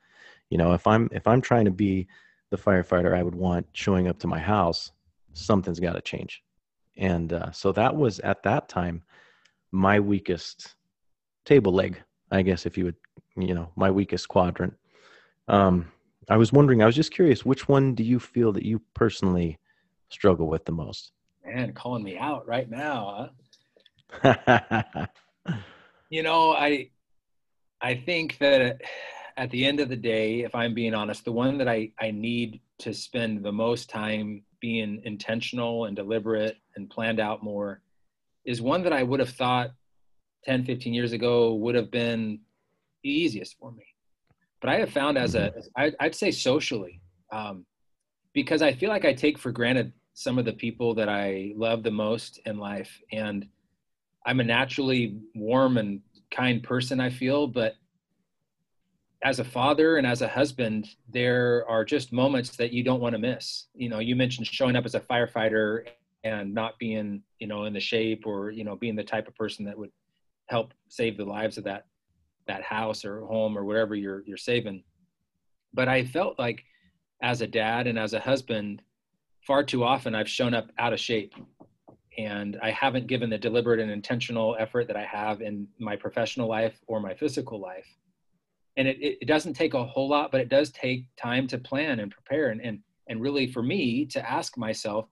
[0.50, 2.08] You know, if I'm if I'm trying to be
[2.52, 4.92] the firefighter I would want showing up to my house,
[5.34, 6.44] something's got to change.
[6.98, 9.04] And uh, so that was at that time
[9.72, 10.76] my weakest
[11.44, 12.96] table leg, I guess if you would,
[13.36, 14.74] you know, my weakest quadrant.
[15.48, 15.92] Um,
[16.30, 19.60] I was wondering, I was just curious, which one do you feel that you personally
[20.10, 21.12] struggle with the most?
[21.46, 23.30] Man, calling me out right now,
[24.24, 25.08] huh?
[26.10, 26.90] you know, I
[27.82, 28.82] I think that
[29.38, 32.12] at the end of the day, if I'm being honest, the one that I, I
[32.12, 37.82] need to spend the most time being intentional and deliberate and planned out more
[38.46, 39.72] is one that I would have thought
[40.46, 42.40] 10, 15 years ago would have been
[43.04, 43.86] the easiest for me.
[44.62, 45.60] But I have found as a, mm-hmm.
[45.76, 47.66] I, I'd say socially, um,
[48.34, 51.84] because I feel like I take for granted some of the people that I love
[51.84, 53.02] the most in life.
[53.12, 53.48] And
[54.26, 57.76] I'm a naturally warm and kind person, I feel, but
[59.24, 63.14] as a father and as a husband, there are just moments that you don't want
[63.14, 63.68] to miss.
[63.74, 65.86] You know, you mentioned showing up as a firefighter
[66.24, 69.36] and not being, you know, in the shape or, you know, being the type of
[69.36, 69.92] person that would
[70.48, 71.86] help save the lives of that
[72.48, 74.84] that house or home or whatever you're you're saving.
[75.74, 76.64] But I felt like
[77.22, 78.82] as a dad and as a husband,
[79.46, 81.34] far too often I've shown up out of shape
[82.18, 86.48] and I haven't given the deliberate and intentional effort that I have in my professional
[86.48, 87.88] life or my physical life.
[88.78, 92.00] And it, it doesn't take a whole lot, but it does take time to plan
[92.00, 95.08] and prepare and, and, and really for me to ask myself,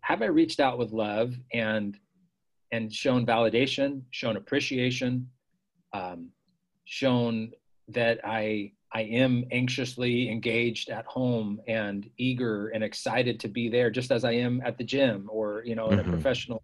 [0.00, 1.98] have I reached out with love and,
[2.72, 5.28] and shown validation, shown appreciation,
[5.92, 6.28] um,
[6.84, 7.52] shown
[7.88, 13.90] that I I am anxiously engaged at home and eager and excited to be there,
[13.90, 16.08] just as I am at the gym or you know in mm-hmm.
[16.08, 16.62] a professional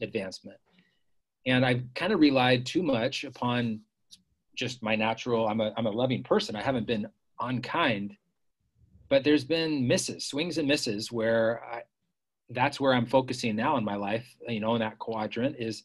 [0.00, 0.58] advancement.
[1.46, 3.80] And I've kind of relied too much upon
[4.54, 5.46] just my natural.
[5.48, 6.56] I'm a I'm a loving person.
[6.56, 7.06] I haven't been
[7.40, 8.16] unkind,
[9.08, 11.82] but there's been misses, swings and misses where I,
[12.50, 14.26] that's where I'm focusing now in my life.
[14.48, 15.84] You know, in that quadrant is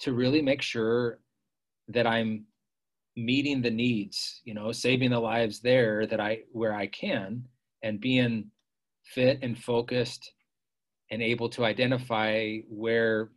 [0.00, 1.20] to really make sure
[1.88, 2.46] that I'm
[3.16, 7.44] meeting the needs you know saving the lives there that i where i can
[7.82, 8.44] and being
[9.04, 10.32] fit and focused
[11.10, 13.30] and able to identify where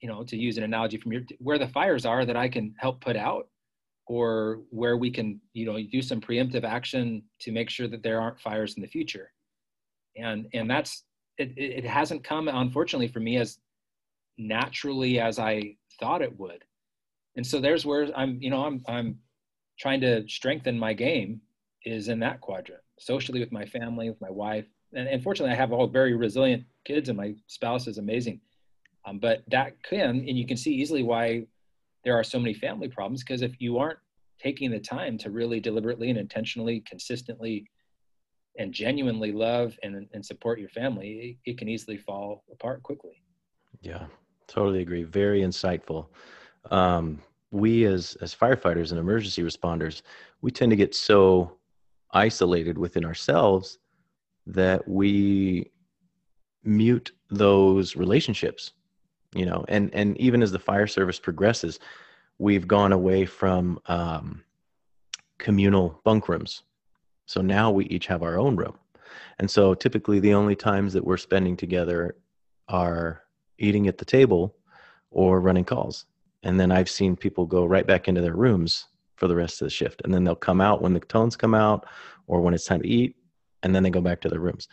[0.00, 2.74] you know to use an analogy from your where the fires are that i can
[2.78, 3.48] help put out
[4.06, 8.20] or where we can you know do some preemptive action to make sure that there
[8.20, 9.32] aren't fires in the future
[10.16, 11.04] and and that's
[11.38, 13.58] it, it hasn't come unfortunately for me as
[14.38, 16.64] naturally as i thought it would.
[17.36, 19.18] And so there's where i'm you know i'm i'm
[19.78, 21.40] trying to strengthen my game
[21.84, 24.66] is in that quadrant socially with my family with my wife.
[24.92, 28.40] And, and fortunately i have all very resilient kids and my spouse is amazing.
[29.06, 31.46] Um, but that can and you can see easily why
[32.04, 33.98] there are so many family problems because if you aren't
[34.40, 37.66] taking the time to really deliberately and intentionally consistently
[38.58, 43.22] and genuinely love and, and support your family it, can easily fall apart quickly.
[43.80, 44.06] Yeah
[44.46, 45.02] totally agree.
[45.02, 46.06] Very insightful.
[46.70, 50.02] Um, we as as firefighters and emergency responders
[50.40, 51.56] we tend to get so
[52.10, 53.78] isolated within ourselves
[54.46, 55.70] that we
[56.64, 58.72] mute those relationships
[59.36, 61.78] you know and and even as the fire service progresses
[62.38, 64.42] we've gone away from um,
[65.38, 66.62] communal bunk rooms
[67.26, 68.78] so now we each have our own room
[69.38, 72.16] and so typically the only times that we're spending together
[72.68, 73.22] are
[73.58, 74.56] eating at the table
[75.10, 76.06] or running calls
[76.44, 79.66] and then I've seen people go right back into their rooms for the rest of
[79.66, 80.02] the shift.
[80.04, 81.86] And then they'll come out when the tones come out
[82.26, 83.16] or when it's time to eat,
[83.62, 84.68] and then they go back to their rooms.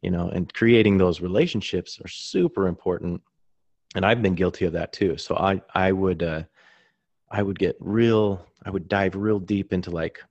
[0.00, 3.20] You know, and creating those relationships are super important.
[3.96, 5.16] And I've been guilty of that too.
[5.18, 6.44] So I I would uh
[7.30, 10.22] I would get real I would dive real deep into like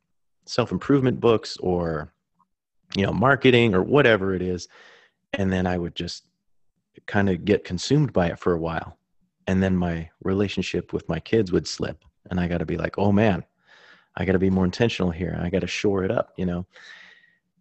[0.49, 2.11] self-improvement books or
[2.95, 4.67] you know marketing or whatever it is.
[5.33, 6.25] And then I would just
[7.05, 8.97] kind of get consumed by it for a while.
[9.45, 12.03] And then my relationship with my kids would slip.
[12.29, 13.45] And i got to be like oh man
[14.17, 15.39] i got to be more intentional here.
[15.41, 16.65] I got to shore it up you know?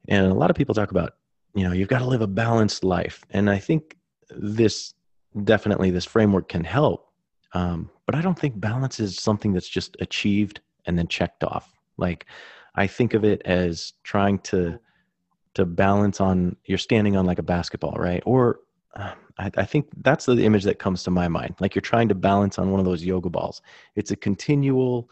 [0.09, 1.14] And a lot of people talk about
[1.55, 3.25] you know you've got to live a balanced life.
[3.31, 3.96] And i think
[4.31, 4.94] this
[5.44, 7.12] definitely this framework can help
[7.53, 11.72] um, but i don't think balance is something that's just achieved and then checked off.
[11.99, 12.27] Like
[12.77, 14.79] i think of it as trying to
[15.55, 18.61] to balance on you're standing on like a basketball right or
[18.97, 21.57] um, I, I, think that's the image that comes to my mind.
[21.61, 23.61] Like you're trying to balance on one of those yoga balls.
[23.95, 25.11] It's a continual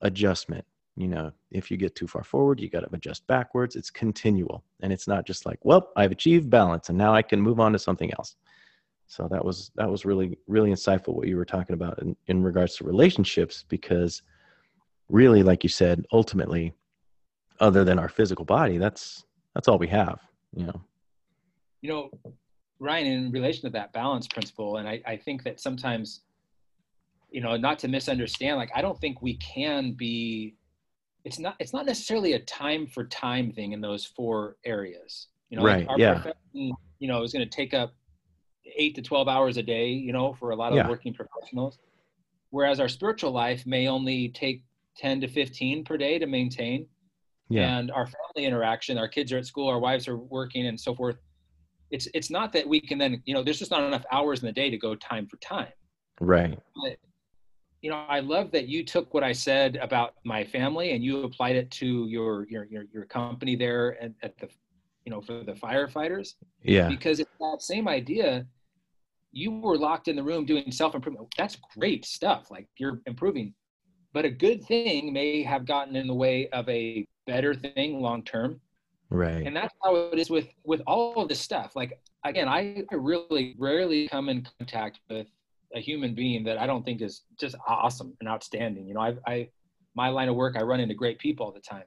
[0.00, 0.64] adjustment.
[0.96, 3.76] You know, if you get too far forward, you got to adjust backwards.
[3.76, 7.40] It's continual, and it's not just like, well, I've achieved balance, and now I can
[7.40, 8.36] move on to something else.
[9.06, 12.42] So that was that was really really insightful what you were talking about in, in
[12.42, 14.22] regards to relationships, because
[15.08, 16.74] really, like you said, ultimately,
[17.60, 20.20] other than our physical body, that's that's all we have.
[20.54, 20.82] You know.
[21.80, 22.10] You know,
[22.78, 26.20] Ryan, in relation to that balance principle, and I, I think that sometimes,
[27.30, 30.54] you know, not to misunderstand, like I don't think we can be.
[31.24, 31.56] It's not.
[31.58, 35.28] It's not necessarily a time for time thing in those four areas.
[35.50, 35.86] You know, right?
[35.86, 36.14] Like yeah.
[36.14, 37.94] Profession, you know, is going to take up
[38.76, 39.88] eight to twelve hours a day.
[39.88, 40.88] You know, for a lot of yeah.
[40.88, 41.78] working professionals,
[42.50, 44.62] whereas our spiritual life may only take
[44.96, 46.86] ten to fifteen per day to maintain.
[47.52, 47.78] Yeah.
[47.78, 50.94] And our family interaction, our kids are at school, our wives are working, and so
[50.94, 51.16] forth
[51.92, 54.46] it's it's not that we can then you know there's just not enough hours in
[54.46, 55.68] the day to go time for time.
[56.20, 56.58] Right.
[56.82, 56.96] But,
[57.82, 61.24] you know i love that you took what i said about my family and you
[61.24, 64.48] applied it to your your your, your company there at, at the
[65.04, 66.34] you know for the firefighters.
[66.62, 66.88] Yeah.
[66.88, 68.46] Because it's that same idea
[69.32, 71.26] you were locked in the room doing self-improvement.
[71.38, 73.54] That's great stuff like you're improving.
[74.12, 78.22] But a good thing may have gotten in the way of a better thing long
[78.24, 78.60] term
[79.10, 79.46] right.
[79.46, 81.76] And that's how it is with with all of this stuff.
[81.76, 85.26] Like again I, I really rarely come in contact with
[85.74, 88.86] a human being that i don't think is just awesome and outstanding.
[88.86, 89.48] You know i i
[89.94, 91.84] my line of work i run into great people all the time.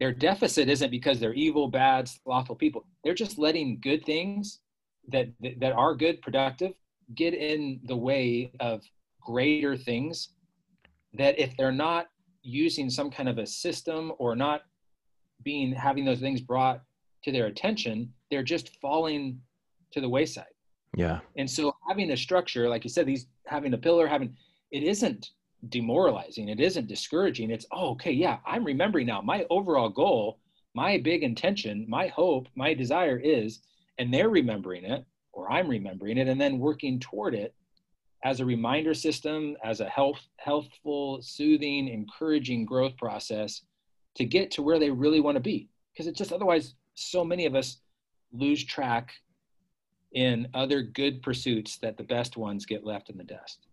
[0.00, 2.84] Their deficit isn't because they're evil bad slothful people.
[3.04, 4.60] They're just letting good things
[5.08, 5.28] that
[5.60, 6.72] that are good productive
[7.14, 8.82] get in the way of
[9.20, 10.30] greater things
[11.14, 12.08] that if they're not
[12.44, 14.62] using some kind of a system or not
[15.42, 16.82] being having those things brought
[17.24, 19.40] to their attention, they're just falling
[19.90, 20.44] to the wayside.
[20.96, 21.20] Yeah.
[21.36, 24.36] And so having a structure, like you said, these having a pillar, having
[24.70, 25.30] it isn't
[25.68, 26.48] demoralizing.
[26.48, 27.50] It isn't discouraging.
[27.50, 29.20] It's, oh, okay, yeah, I'm remembering now.
[29.20, 30.38] My overall goal,
[30.74, 33.60] my big intention, my hope, my desire is,
[33.98, 37.54] and they're remembering it, or I'm remembering it, and then working toward it
[38.24, 43.62] as a reminder system, as a health, healthful, soothing, encouraging growth process
[44.14, 45.68] to get to where they really want to be.
[45.92, 47.78] Because it's just otherwise, so many of us
[48.32, 49.12] lose track
[50.12, 53.66] in other good pursuits that the best ones get left in the dust.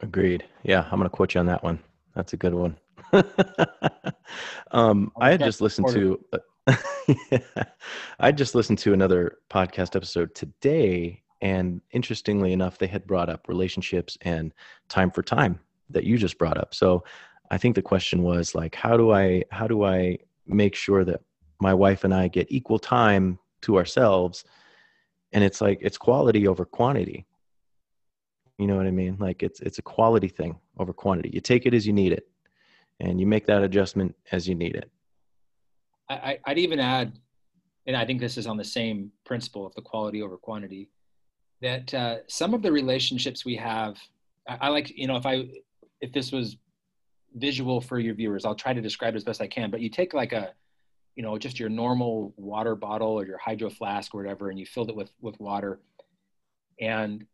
[0.00, 0.44] Agreed.
[0.62, 1.80] Yeah, I'm going to quote you on that one.
[2.14, 2.76] That's a good one.
[4.70, 6.20] um, I had just listened to.
[8.20, 13.48] I just listened to another podcast episode today, and interestingly enough, they had brought up
[13.48, 14.52] relationships and
[14.88, 16.74] time for time that you just brought up.
[16.74, 17.04] So,
[17.52, 21.22] I think the question was like, how do I how do I make sure that
[21.60, 24.44] my wife and I get equal time to ourselves?
[25.32, 27.26] And it's like it's quality over quantity
[28.60, 29.16] you know what I mean?
[29.18, 31.30] Like it's it's a quality thing over quantity.
[31.32, 32.28] You take it as you need it,
[33.00, 34.90] and you make that adjustment as you need it.
[36.10, 37.18] I, I'd even add,
[37.86, 40.90] and I think this is on the same principle of the quality over quantity,
[41.62, 43.98] that uh, some of the relationships we have,
[44.48, 45.48] I, I like you know if I
[46.00, 46.56] if this was
[47.34, 49.70] visual for your viewers, I'll try to describe it as best I can.
[49.70, 50.52] But you take like a
[51.16, 54.66] you know just your normal water bottle or your hydro flask or whatever, and you
[54.66, 55.80] filled it with with water,
[56.80, 57.26] and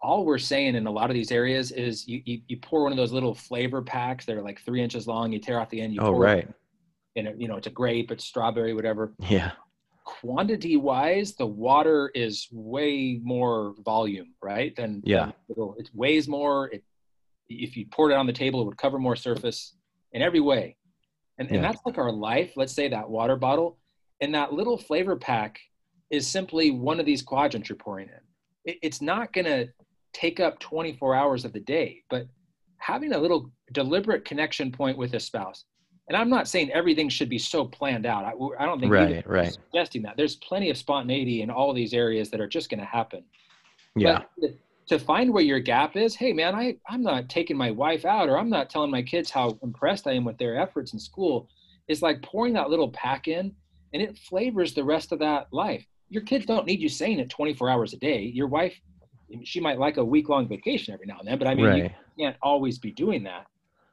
[0.00, 2.92] all we're saying in a lot of these areas is you, you, you, pour one
[2.92, 5.32] of those little flavor packs that are like three inches long.
[5.32, 5.92] You tear off the end.
[5.92, 6.48] You oh, pour right.
[7.16, 9.12] And it, you know, it's a grape, it's strawberry, whatever.
[9.18, 9.52] Yeah.
[10.20, 14.74] Quantity wise, the water is way more volume, right?
[14.74, 16.68] Than yeah, it weighs more.
[16.68, 16.82] It,
[17.48, 19.74] if you poured it on the table, it would cover more surface
[20.12, 20.76] in every way.
[21.38, 21.56] And, yeah.
[21.56, 22.52] and that's like our life.
[22.56, 23.78] Let's say that water bottle
[24.20, 25.60] and that little flavor pack
[26.10, 28.72] is simply one of these quadrants you're pouring in.
[28.72, 29.68] It, it's not going to
[30.12, 32.26] take up 24 hours of the day, but
[32.78, 35.64] having a little deliberate connection point with a spouse.
[36.08, 38.24] And I'm not saying everything should be so planned out.
[38.24, 38.32] I,
[38.62, 39.52] I don't think right, right.
[39.52, 40.16] suggesting that.
[40.16, 43.24] There's plenty of spontaneity in all these areas that are just going to happen.
[43.94, 44.22] Yeah.
[44.40, 44.52] But
[44.88, 48.28] to find where your gap is, hey man, I, I'm not taking my wife out
[48.28, 51.48] or I'm not telling my kids how impressed I am with their efforts in school.
[51.88, 53.54] It's like pouring that little pack in
[53.92, 55.84] and it flavors the rest of that life.
[56.08, 58.22] Your kids don't need you saying it 24 hours a day.
[58.22, 58.80] Your wife
[59.44, 61.82] she might like a week long vacation every now and then, but I mean, right.
[62.16, 63.46] you can't always be doing that.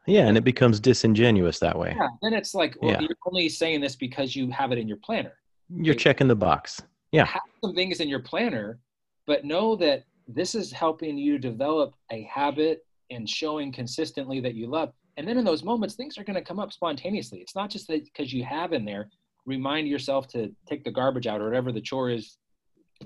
[0.07, 1.95] Yeah, and it becomes disingenuous that way.
[1.97, 2.99] Yeah, then it's like, well, yeah.
[3.01, 5.33] you're only saying this because you have it in your planner.
[5.69, 6.81] You're checking the box.
[7.11, 7.25] Yeah.
[7.25, 8.79] Have some things in your planner,
[9.25, 14.67] but know that this is helping you develop a habit and showing consistently that you
[14.67, 14.91] love.
[15.17, 17.39] And then in those moments, things are going to come up spontaneously.
[17.39, 19.09] It's not just that because you have in there,
[19.45, 22.37] remind yourself to take the garbage out or whatever the chore is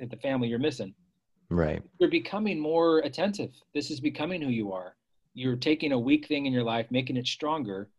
[0.02, 0.94] at the family you're missing.
[1.50, 1.82] Right.
[2.00, 3.52] You're becoming more attentive.
[3.74, 4.96] This is becoming who you are.
[5.40, 7.90] You're taking a weak thing in your life, making it stronger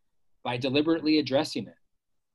[0.45, 1.75] by deliberately addressing it.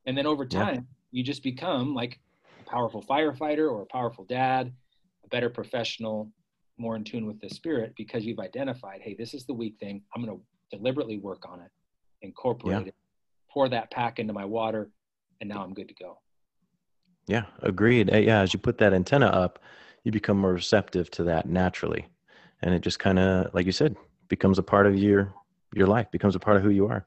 [0.08, 0.82] And then over time, yeah.
[1.12, 2.20] you just become like
[2.60, 4.74] a powerful firefighter or a powerful dad,
[5.24, 6.32] a better professional,
[6.80, 10.02] more in tune with the spirit because you've identified, hey, this is the weak thing.
[10.16, 11.70] I'm going to deliberately work on it,
[12.24, 12.88] incorporate yeah.
[12.88, 12.96] it,
[13.48, 14.90] pour that pack into my water,
[15.40, 16.18] and now I'm good to go.
[17.28, 18.10] Yeah, agreed.
[18.12, 19.60] Yeah, as you put that antenna up,
[20.04, 22.08] you become more receptive to that naturally
[22.62, 23.96] and it just kind of like you said
[24.28, 25.34] becomes a part of your
[25.74, 27.06] your life becomes a part of who you are.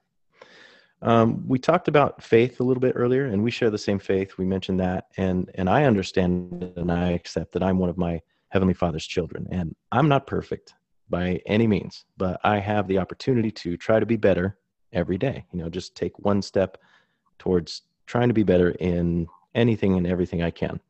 [1.01, 4.37] Um, we talked about faith a little bit earlier and we share the same faith.
[4.37, 8.21] We mentioned that and and i understand and i accept that i'm one of my
[8.49, 10.75] heavenly father's children and i'm not perfect
[11.11, 14.59] by any means but i have the opportunity to try to be better
[14.93, 15.45] every day.
[15.53, 16.79] You know just take one step
[17.39, 20.81] towards trying to be better in anything and everything i can.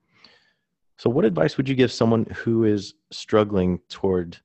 [0.96, 4.38] So, what advice would you give someone who is struggling toward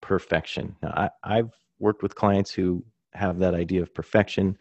[0.00, 0.76] perfection?
[0.82, 2.84] Now, I, have worked with clients who
[3.14, 4.56] have that idea of perfection.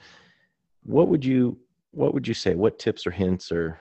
[0.83, 1.57] What would you
[1.91, 2.55] What would you say?
[2.55, 3.79] What tips or hints or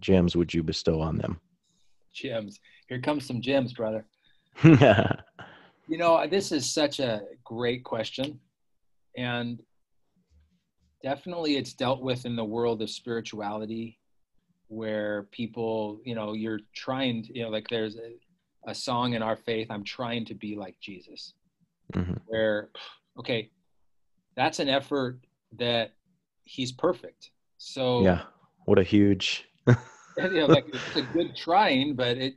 [0.00, 1.40] gems would you bestow on them?
[2.12, 2.60] Gems.
[2.88, 4.04] Here comes some gems, brother.
[4.62, 8.38] you know, this is such a great question,
[9.16, 9.62] and
[11.02, 13.98] definitely it's dealt with in the world of spirituality
[14.68, 17.96] where people, you know, you're trying to, you know, like there's
[18.66, 21.34] a, song in our faith, I'm trying to be like Jesus.
[21.94, 22.14] Mm-hmm.
[22.26, 22.70] Where,
[23.18, 23.50] okay,
[24.36, 25.20] that's an effort
[25.58, 25.92] that
[26.44, 27.30] he's perfect.
[27.58, 28.22] So, yeah,
[28.64, 29.48] what a huge.
[29.66, 29.74] you
[30.16, 32.34] know, like it's a good trying, but it,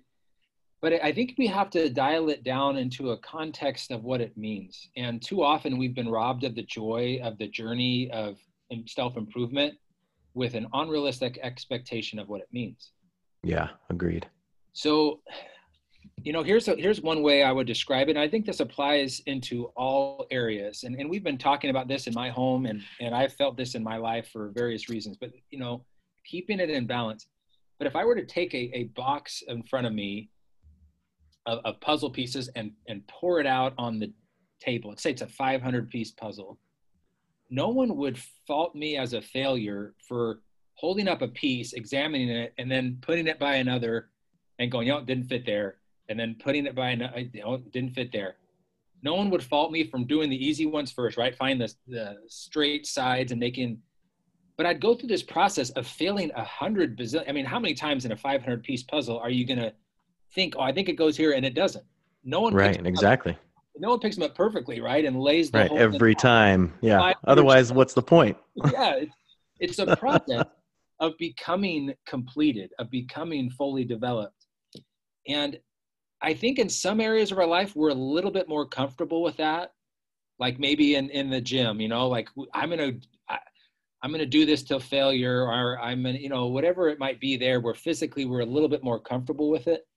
[0.82, 4.38] but I think we have to dial it down into a context of what it
[4.38, 4.90] means.
[4.96, 8.38] And too often we've been robbed of the joy of the journey of
[8.86, 9.76] self improvement
[10.36, 12.92] with an unrealistic expectation of what it means.
[13.44, 14.28] Yeah, agreed.
[14.74, 15.22] So
[16.26, 18.60] you know here's a, here's one way i would describe it and i think this
[18.60, 22.82] applies into all areas and, and we've been talking about this in my home and
[23.00, 25.86] and i've felt this in my life for various reasons but you know
[26.26, 27.28] keeping it in balance.
[27.78, 30.30] But if i were to take a, a box in front of me
[31.46, 34.12] of, of puzzle pieces and and pour it out on the
[34.60, 36.58] table let's say it's a 500 piece puzzle
[37.52, 38.18] no one would
[38.48, 40.40] fault me as a failure for
[40.74, 44.10] holding up a piece examining it and then putting it by another
[44.58, 45.76] and going, you know, it didn't fit there
[46.10, 48.36] and then putting it by you know, didn't fit there.
[49.04, 51.36] No one would fault me from doing the easy ones first, right?
[51.36, 53.80] Find the, the straight sides and making,
[54.58, 57.30] but I'd go through this process of failing a hundred bazillion.
[57.30, 59.74] I mean, how many times in a 500 piece puzzle are you going to
[60.34, 61.86] think, oh, I think it goes here and it doesn't?
[62.24, 62.54] No one.
[62.54, 62.84] Right.
[62.86, 63.34] Exactly.
[63.34, 63.38] Up,
[63.78, 65.06] no one picks them up perfectly, right?
[65.06, 66.74] And lays the right every time.
[66.82, 67.14] Yeah.
[67.26, 68.38] Otherwise, what's the point?
[68.72, 69.02] yeah.
[69.58, 70.44] It's, it's a process
[71.00, 74.48] of becoming completed, of becoming fully developed.
[75.30, 75.58] And
[76.26, 79.38] I think in some areas of our life, we're a little bit more comfortable with
[79.38, 79.74] that.
[80.40, 83.38] Like maybe in, in the gym, you know, like I'm going to,
[84.02, 86.98] I'm going to do this till failure or I'm going to, you know, whatever it
[86.98, 89.88] might be there where physically we're a little bit more comfortable with it.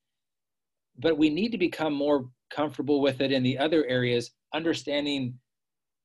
[0.98, 5.32] But we need to become more comfortable with it in the other areas, understanding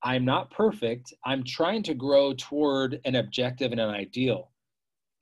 [0.03, 1.13] I'm not perfect.
[1.25, 4.51] I'm trying to grow toward an objective and an ideal.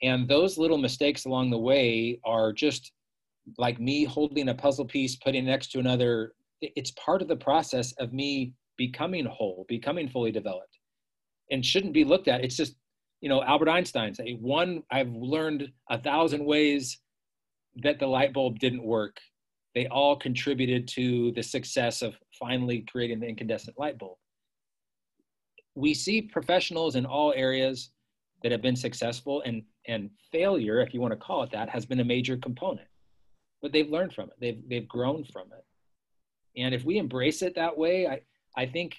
[0.04, 2.92] And those little mistakes along the way are just
[3.58, 7.92] like me holding a puzzle piece, putting next to another, it's part of the process
[7.94, 10.78] of me becoming whole, becoming fully developed,
[11.50, 12.44] and shouldn't be looked at.
[12.44, 12.76] It's just,
[13.22, 14.84] you know, Albert Einstein say one.
[14.92, 17.00] I've learned a thousand ways
[17.84, 19.18] that the light bulb didn't work.
[19.76, 24.18] They all contributed to the success of finally creating the incandescent light bulb.
[25.76, 27.92] We see professionals in all areas
[28.44, 31.86] that have been successful, and and failure, if you want to call it that, has
[31.86, 32.88] been a major component
[33.62, 34.36] but they've learned from it.
[34.40, 35.66] They've they've grown from it.
[36.62, 38.22] And if we embrace it that way, I
[38.56, 38.96] I think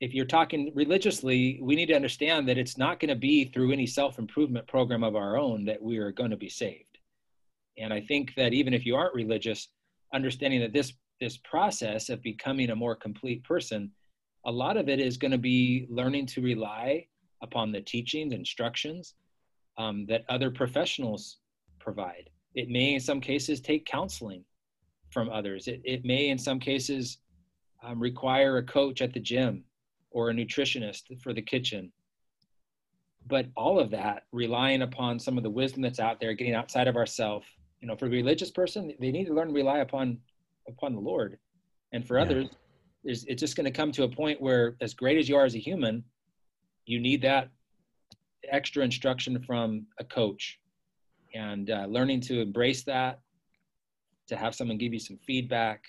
[0.00, 3.72] if you're talking religiously, we need to understand that it's not going to be through
[3.72, 6.98] any self-improvement program of our own that we are going to be saved.
[7.78, 9.68] And I think that even if you aren't religious,
[10.14, 13.90] understanding that this this process of becoming a more complete person,
[14.46, 17.06] a lot of it is going to be learning to rely
[17.42, 19.14] upon the teachings, instructions
[19.76, 21.38] um, that other professionals
[21.78, 22.30] provide.
[22.54, 24.44] It may, in some cases, take counseling
[25.10, 25.68] from others.
[25.68, 27.18] It, it may, in some cases,
[27.82, 29.64] um, require a coach at the gym
[30.10, 31.92] or a nutritionist for the kitchen.
[33.26, 36.88] But all of that, relying upon some of the wisdom that's out there, getting outside
[36.88, 37.46] of ourselves.
[37.80, 40.18] You know, for a religious person, they need to learn to rely upon
[40.68, 41.38] upon the Lord.
[41.92, 42.24] And for yeah.
[42.24, 42.48] others,
[43.04, 45.54] it's just going to come to a point where, as great as you are as
[45.54, 46.04] a human,
[46.86, 47.48] you need that
[48.50, 50.58] extra instruction from a coach
[51.34, 53.20] and uh, learning to embrace that
[54.28, 55.84] to have someone give you some feedback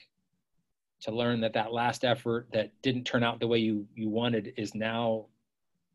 [1.01, 4.53] to learn that that last effort that didn't turn out the way you you wanted
[4.57, 5.25] is now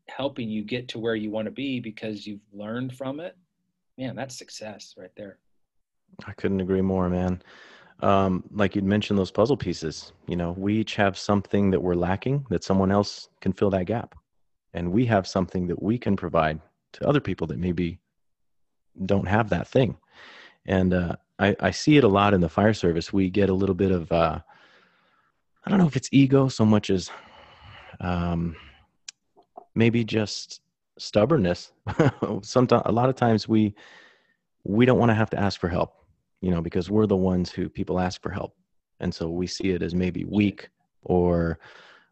[0.09, 3.35] helping you get to where you want to be because you've learned from it.
[3.97, 5.39] Man that's success right there.
[6.25, 7.41] I couldn't agree more man.
[8.01, 11.95] Um, like you'd mentioned those puzzle pieces you know we each have something that we're
[11.95, 14.15] lacking that someone else can fill that gap.
[14.73, 16.59] And we have something that we can provide
[16.93, 17.99] to other people that maybe
[19.05, 19.97] don't have that thing.
[20.65, 23.13] And uh, I, I see it a lot in the fire service.
[23.13, 24.39] We get a little bit of, uh,
[25.65, 27.09] I don't know if it's ego so much as
[27.99, 28.55] um,
[29.75, 30.61] maybe just
[30.97, 31.71] stubbornness.
[32.41, 33.75] Sometimes, a lot of times we
[34.63, 35.93] we don't want to have to ask for help,
[36.41, 38.53] you know, because we're the ones who people ask for help,
[38.99, 40.69] and so we see it as maybe weak
[41.03, 41.57] or,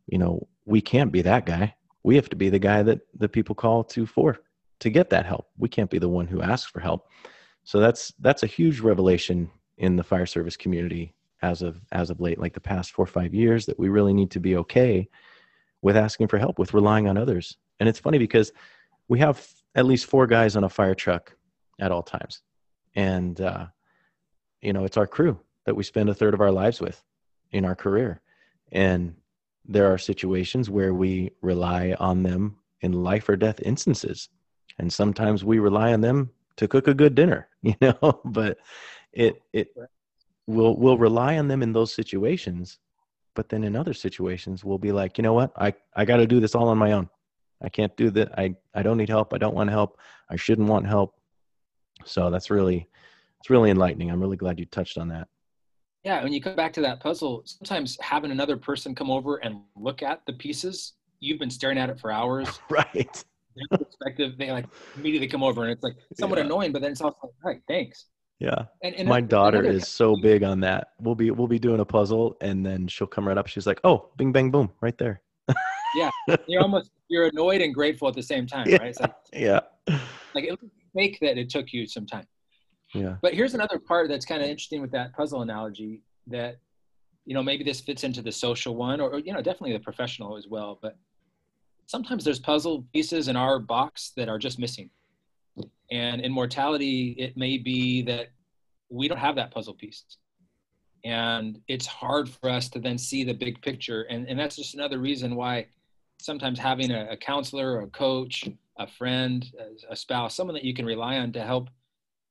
[0.08, 1.76] you know, we can't be that guy.
[2.04, 4.40] We have to be the guy that the people call to for
[4.80, 5.48] to get that help.
[5.58, 7.08] We can't be the one who asks for help.
[7.64, 12.22] So that's that's a huge revelation in the fire service community as of as of
[12.22, 15.08] late, like the past four or five years, that we really need to be okay
[15.82, 17.58] with asking for help, with relying on others.
[17.80, 18.52] And it's funny because
[19.08, 21.36] we have at least four guys on a fire truck
[21.80, 22.42] at all times,
[22.96, 23.68] and uh,
[24.62, 27.04] you know it's our crew that we spend a third of our lives with
[27.52, 28.22] in our career,
[28.72, 29.16] and
[29.68, 34.30] there are situations where we rely on them in life or death instances
[34.80, 38.58] and sometimes we rely on them to cook a good dinner you know but
[39.14, 39.70] it it
[40.48, 42.80] will will rely on them in those situations
[43.36, 45.52] but then in other situations we'll be like you know what?
[45.58, 47.10] I i got to do this all on my own.
[47.62, 48.38] I can't do that.
[48.40, 49.34] I i don't need help.
[49.34, 50.00] I don't want help.
[50.30, 51.14] I shouldn't want help.
[52.06, 52.88] So that's really
[53.40, 54.10] it's really enlightening.
[54.10, 55.28] I'm really glad you touched on that.
[56.04, 59.62] Yeah when you come back to that puzzle sometimes having another person come over and
[59.76, 62.60] look at the pieces you've been staring at it for hours.
[62.70, 63.24] Right
[63.98, 64.66] perspective, they like
[64.98, 66.46] immediately come over and it's like somewhat yeah.
[66.46, 68.06] annoying, but then it's also like, all right, thanks.
[68.40, 68.66] Yeah.
[68.84, 70.90] And, and my daughter is so big on that.
[71.00, 73.48] We'll be we'll be doing a puzzle and then she'll come right up.
[73.48, 75.22] She's like, "Oh, bing bang boom, right there."
[75.96, 76.10] yeah.
[76.48, 78.78] You're almost you're annoyed and grateful at the same time, yeah.
[78.78, 79.00] right?
[79.00, 79.60] Like, yeah.
[80.34, 80.60] Like it
[80.96, 82.26] fake that it took you some time.
[82.94, 83.16] Yeah.
[83.22, 86.58] But here's another part that's kind of interesting with that puzzle analogy that
[87.26, 89.80] you know maybe this fits into the social one or, or you know definitely the
[89.80, 90.98] professional as well, but
[91.86, 94.90] sometimes there's puzzle pieces in our box that are just missing.
[95.92, 98.30] And in mortality, it may be that
[98.90, 100.04] we don't have that puzzle piece.
[101.04, 104.04] And it's hard for us to then see the big picture.
[104.04, 105.68] And, and that's just another reason why
[106.20, 110.74] sometimes having a, a counselor, a coach, a friend, a, a spouse, someone that you
[110.74, 111.70] can rely on to help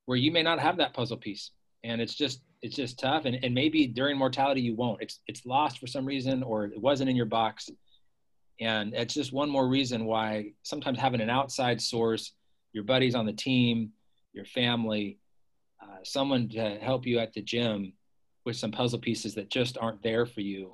[0.06, 1.52] where you may not have that puzzle piece.
[1.84, 3.26] And it's just it's just tough.
[3.26, 5.00] And, and maybe during mortality you won't.
[5.02, 7.70] It's it's lost for some reason or it wasn't in your box.
[8.60, 12.32] And it's just one more reason why sometimes having an outside source,
[12.72, 13.90] your buddies on the team,
[14.32, 15.18] your family,
[15.82, 17.92] uh, someone to help you at the gym
[18.44, 20.70] with some puzzle pieces that just aren't there for you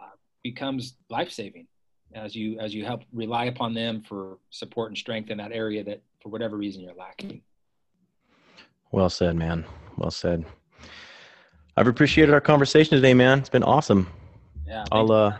[0.00, 1.66] uh, becomes life saving
[2.14, 5.84] as you as you help rely upon them for support and strength in that area
[5.84, 7.42] that for whatever reason you're lacking.
[8.92, 9.64] Well said, man.
[9.96, 10.44] Well said.
[11.76, 13.38] I've appreciated our conversation today, man.
[13.38, 14.08] It's been awesome.
[14.66, 14.84] Yeah.
[14.90, 15.38] I'll uh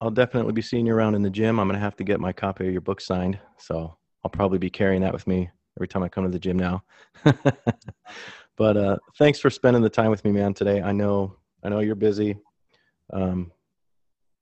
[0.00, 1.58] I'll definitely be seeing you around in the gym.
[1.58, 4.70] I'm gonna have to get my copy of your book signed, so I'll probably be
[4.70, 6.82] carrying that with me every time I come to the gym now.
[8.56, 10.54] but uh, thanks for spending the time with me, man.
[10.54, 12.36] Today, I know I know you're busy,
[13.12, 13.52] um,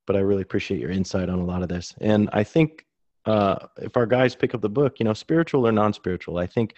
[0.06, 1.94] but I really appreciate your insight on a lot of this.
[2.00, 2.84] And I think
[3.26, 6.74] uh, if our guys pick up the book, you know, spiritual or non-spiritual, I think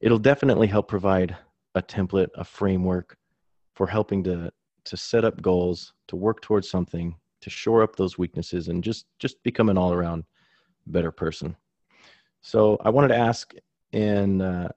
[0.00, 1.36] it'll definitely help provide
[1.74, 3.16] a template, a framework
[3.74, 4.50] for helping to
[4.84, 9.06] to set up goals, to work towards something, to shore up those weaknesses, and just
[9.18, 10.24] just become an all-around
[10.86, 11.56] better person.
[12.40, 13.54] So I wanted to ask
[13.92, 14.68] and uh,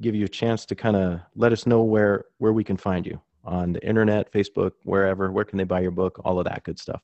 [0.00, 3.06] give you a chance to kind of let us know where where we can find
[3.06, 5.30] you on the internet, Facebook, wherever.
[5.30, 6.20] Where can they buy your book?
[6.24, 7.02] All of that good stuff.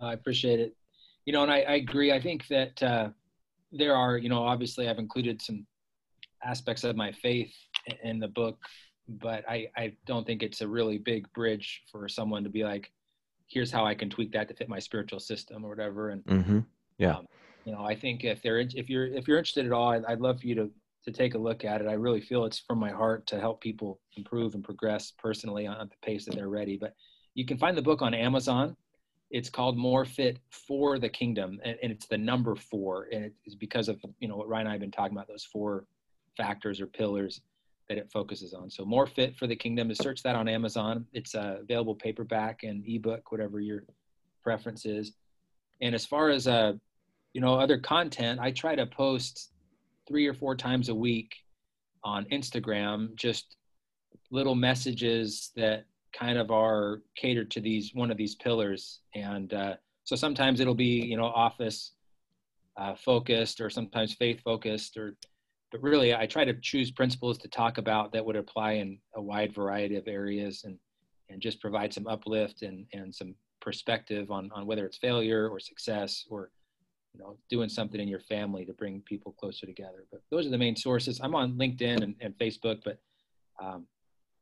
[0.00, 0.76] I appreciate it.
[1.26, 2.12] You know, and I, I agree.
[2.12, 3.08] I think that uh,
[3.72, 5.66] there are, you know, obviously I've included some
[6.44, 7.52] aspects of my faith
[8.02, 8.58] in the book,
[9.08, 12.90] but I, I don't think it's a really big bridge for someone to be like,
[13.52, 16.10] here's how I can tweak that to fit my spiritual system or whatever.
[16.10, 16.58] And mm-hmm.
[16.98, 17.26] yeah, um,
[17.64, 20.20] you know, I think if they're if you're if you're interested at all, I'd, I'd
[20.20, 20.70] love for you to
[21.04, 21.88] to take a look at it.
[21.88, 25.88] I really feel it's from my heart to help people improve and progress personally on
[25.88, 26.76] the pace that they're ready.
[26.76, 26.94] But
[27.34, 28.76] you can find the book on Amazon.
[29.30, 33.34] It's called More Fit for the Kingdom, and, and it's the number four, and it
[33.46, 35.86] is because of you know what Ryan and I have been talking about those four
[36.36, 37.40] factors or pillars
[37.88, 38.70] that it focuses on.
[38.70, 39.88] So More Fit for the Kingdom.
[39.88, 43.84] To search that on Amazon, it's uh, available paperback and ebook, whatever your
[44.42, 45.12] preference is.
[45.80, 46.74] And as far as uh,
[47.32, 49.50] you know, other content, I try to post
[50.06, 51.34] three or four times a week
[52.04, 53.56] on Instagram, just
[54.30, 59.00] little messages that kind of are catered to these one of these pillars.
[59.14, 59.74] And uh,
[60.04, 61.92] so sometimes it'll be you know office
[62.76, 65.16] uh, focused or sometimes faith focused or
[65.72, 69.22] but really I try to choose principles to talk about that would apply in a
[69.22, 70.78] wide variety of areas and
[71.30, 75.58] and just provide some uplift and and some perspective on on whether it's failure or
[75.58, 76.50] success or
[77.14, 80.04] you know doing something in your family to bring people closer together.
[80.10, 81.20] But those are the main sources.
[81.22, 83.00] I'm on linkedin and, and facebook but
[83.62, 83.86] um,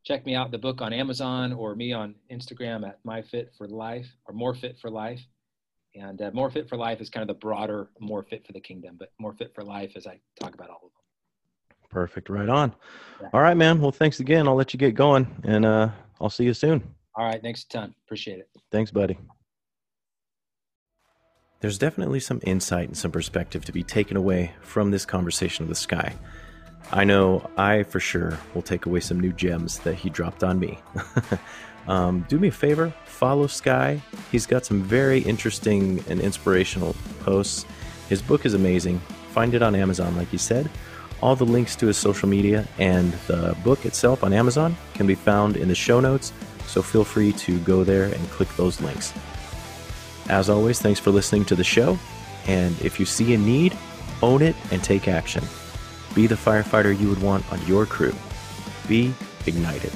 [0.04, 3.68] check me out the book on amazon or me on instagram at my fit for
[3.68, 5.20] life or more fit for life
[5.94, 8.60] and uh, more fit for life is kind of the broader more fit for the
[8.60, 10.99] kingdom but more fit for life as i talk about all of them
[11.90, 12.74] perfect right on
[13.20, 13.28] yeah.
[13.34, 15.88] all right man well thanks again i'll let you get going and uh,
[16.20, 16.82] i'll see you soon
[17.16, 19.18] all right thanks a ton appreciate it thanks buddy
[21.60, 25.76] there's definitely some insight and some perspective to be taken away from this conversation with
[25.76, 26.14] Sky.
[26.90, 30.58] I know I for sure will take away some new gems that he dropped on
[30.58, 30.78] me.
[31.86, 34.00] um, do me a favor, follow Sky.
[34.32, 37.66] He's got some very interesting and inspirational posts.
[38.08, 38.98] His book is amazing.
[39.32, 40.68] Find it on Amazon, like he said.
[41.22, 45.14] All the links to his social media and the book itself on Amazon can be
[45.14, 46.32] found in the show notes,
[46.66, 49.12] so feel free to go there and click those links.
[50.28, 51.98] As always, thanks for listening to the show.
[52.46, 53.76] And if you see a need,
[54.22, 55.44] own it and take action.
[56.14, 58.14] Be the firefighter you would want on your crew.
[58.88, 59.12] Be
[59.46, 59.92] ignited.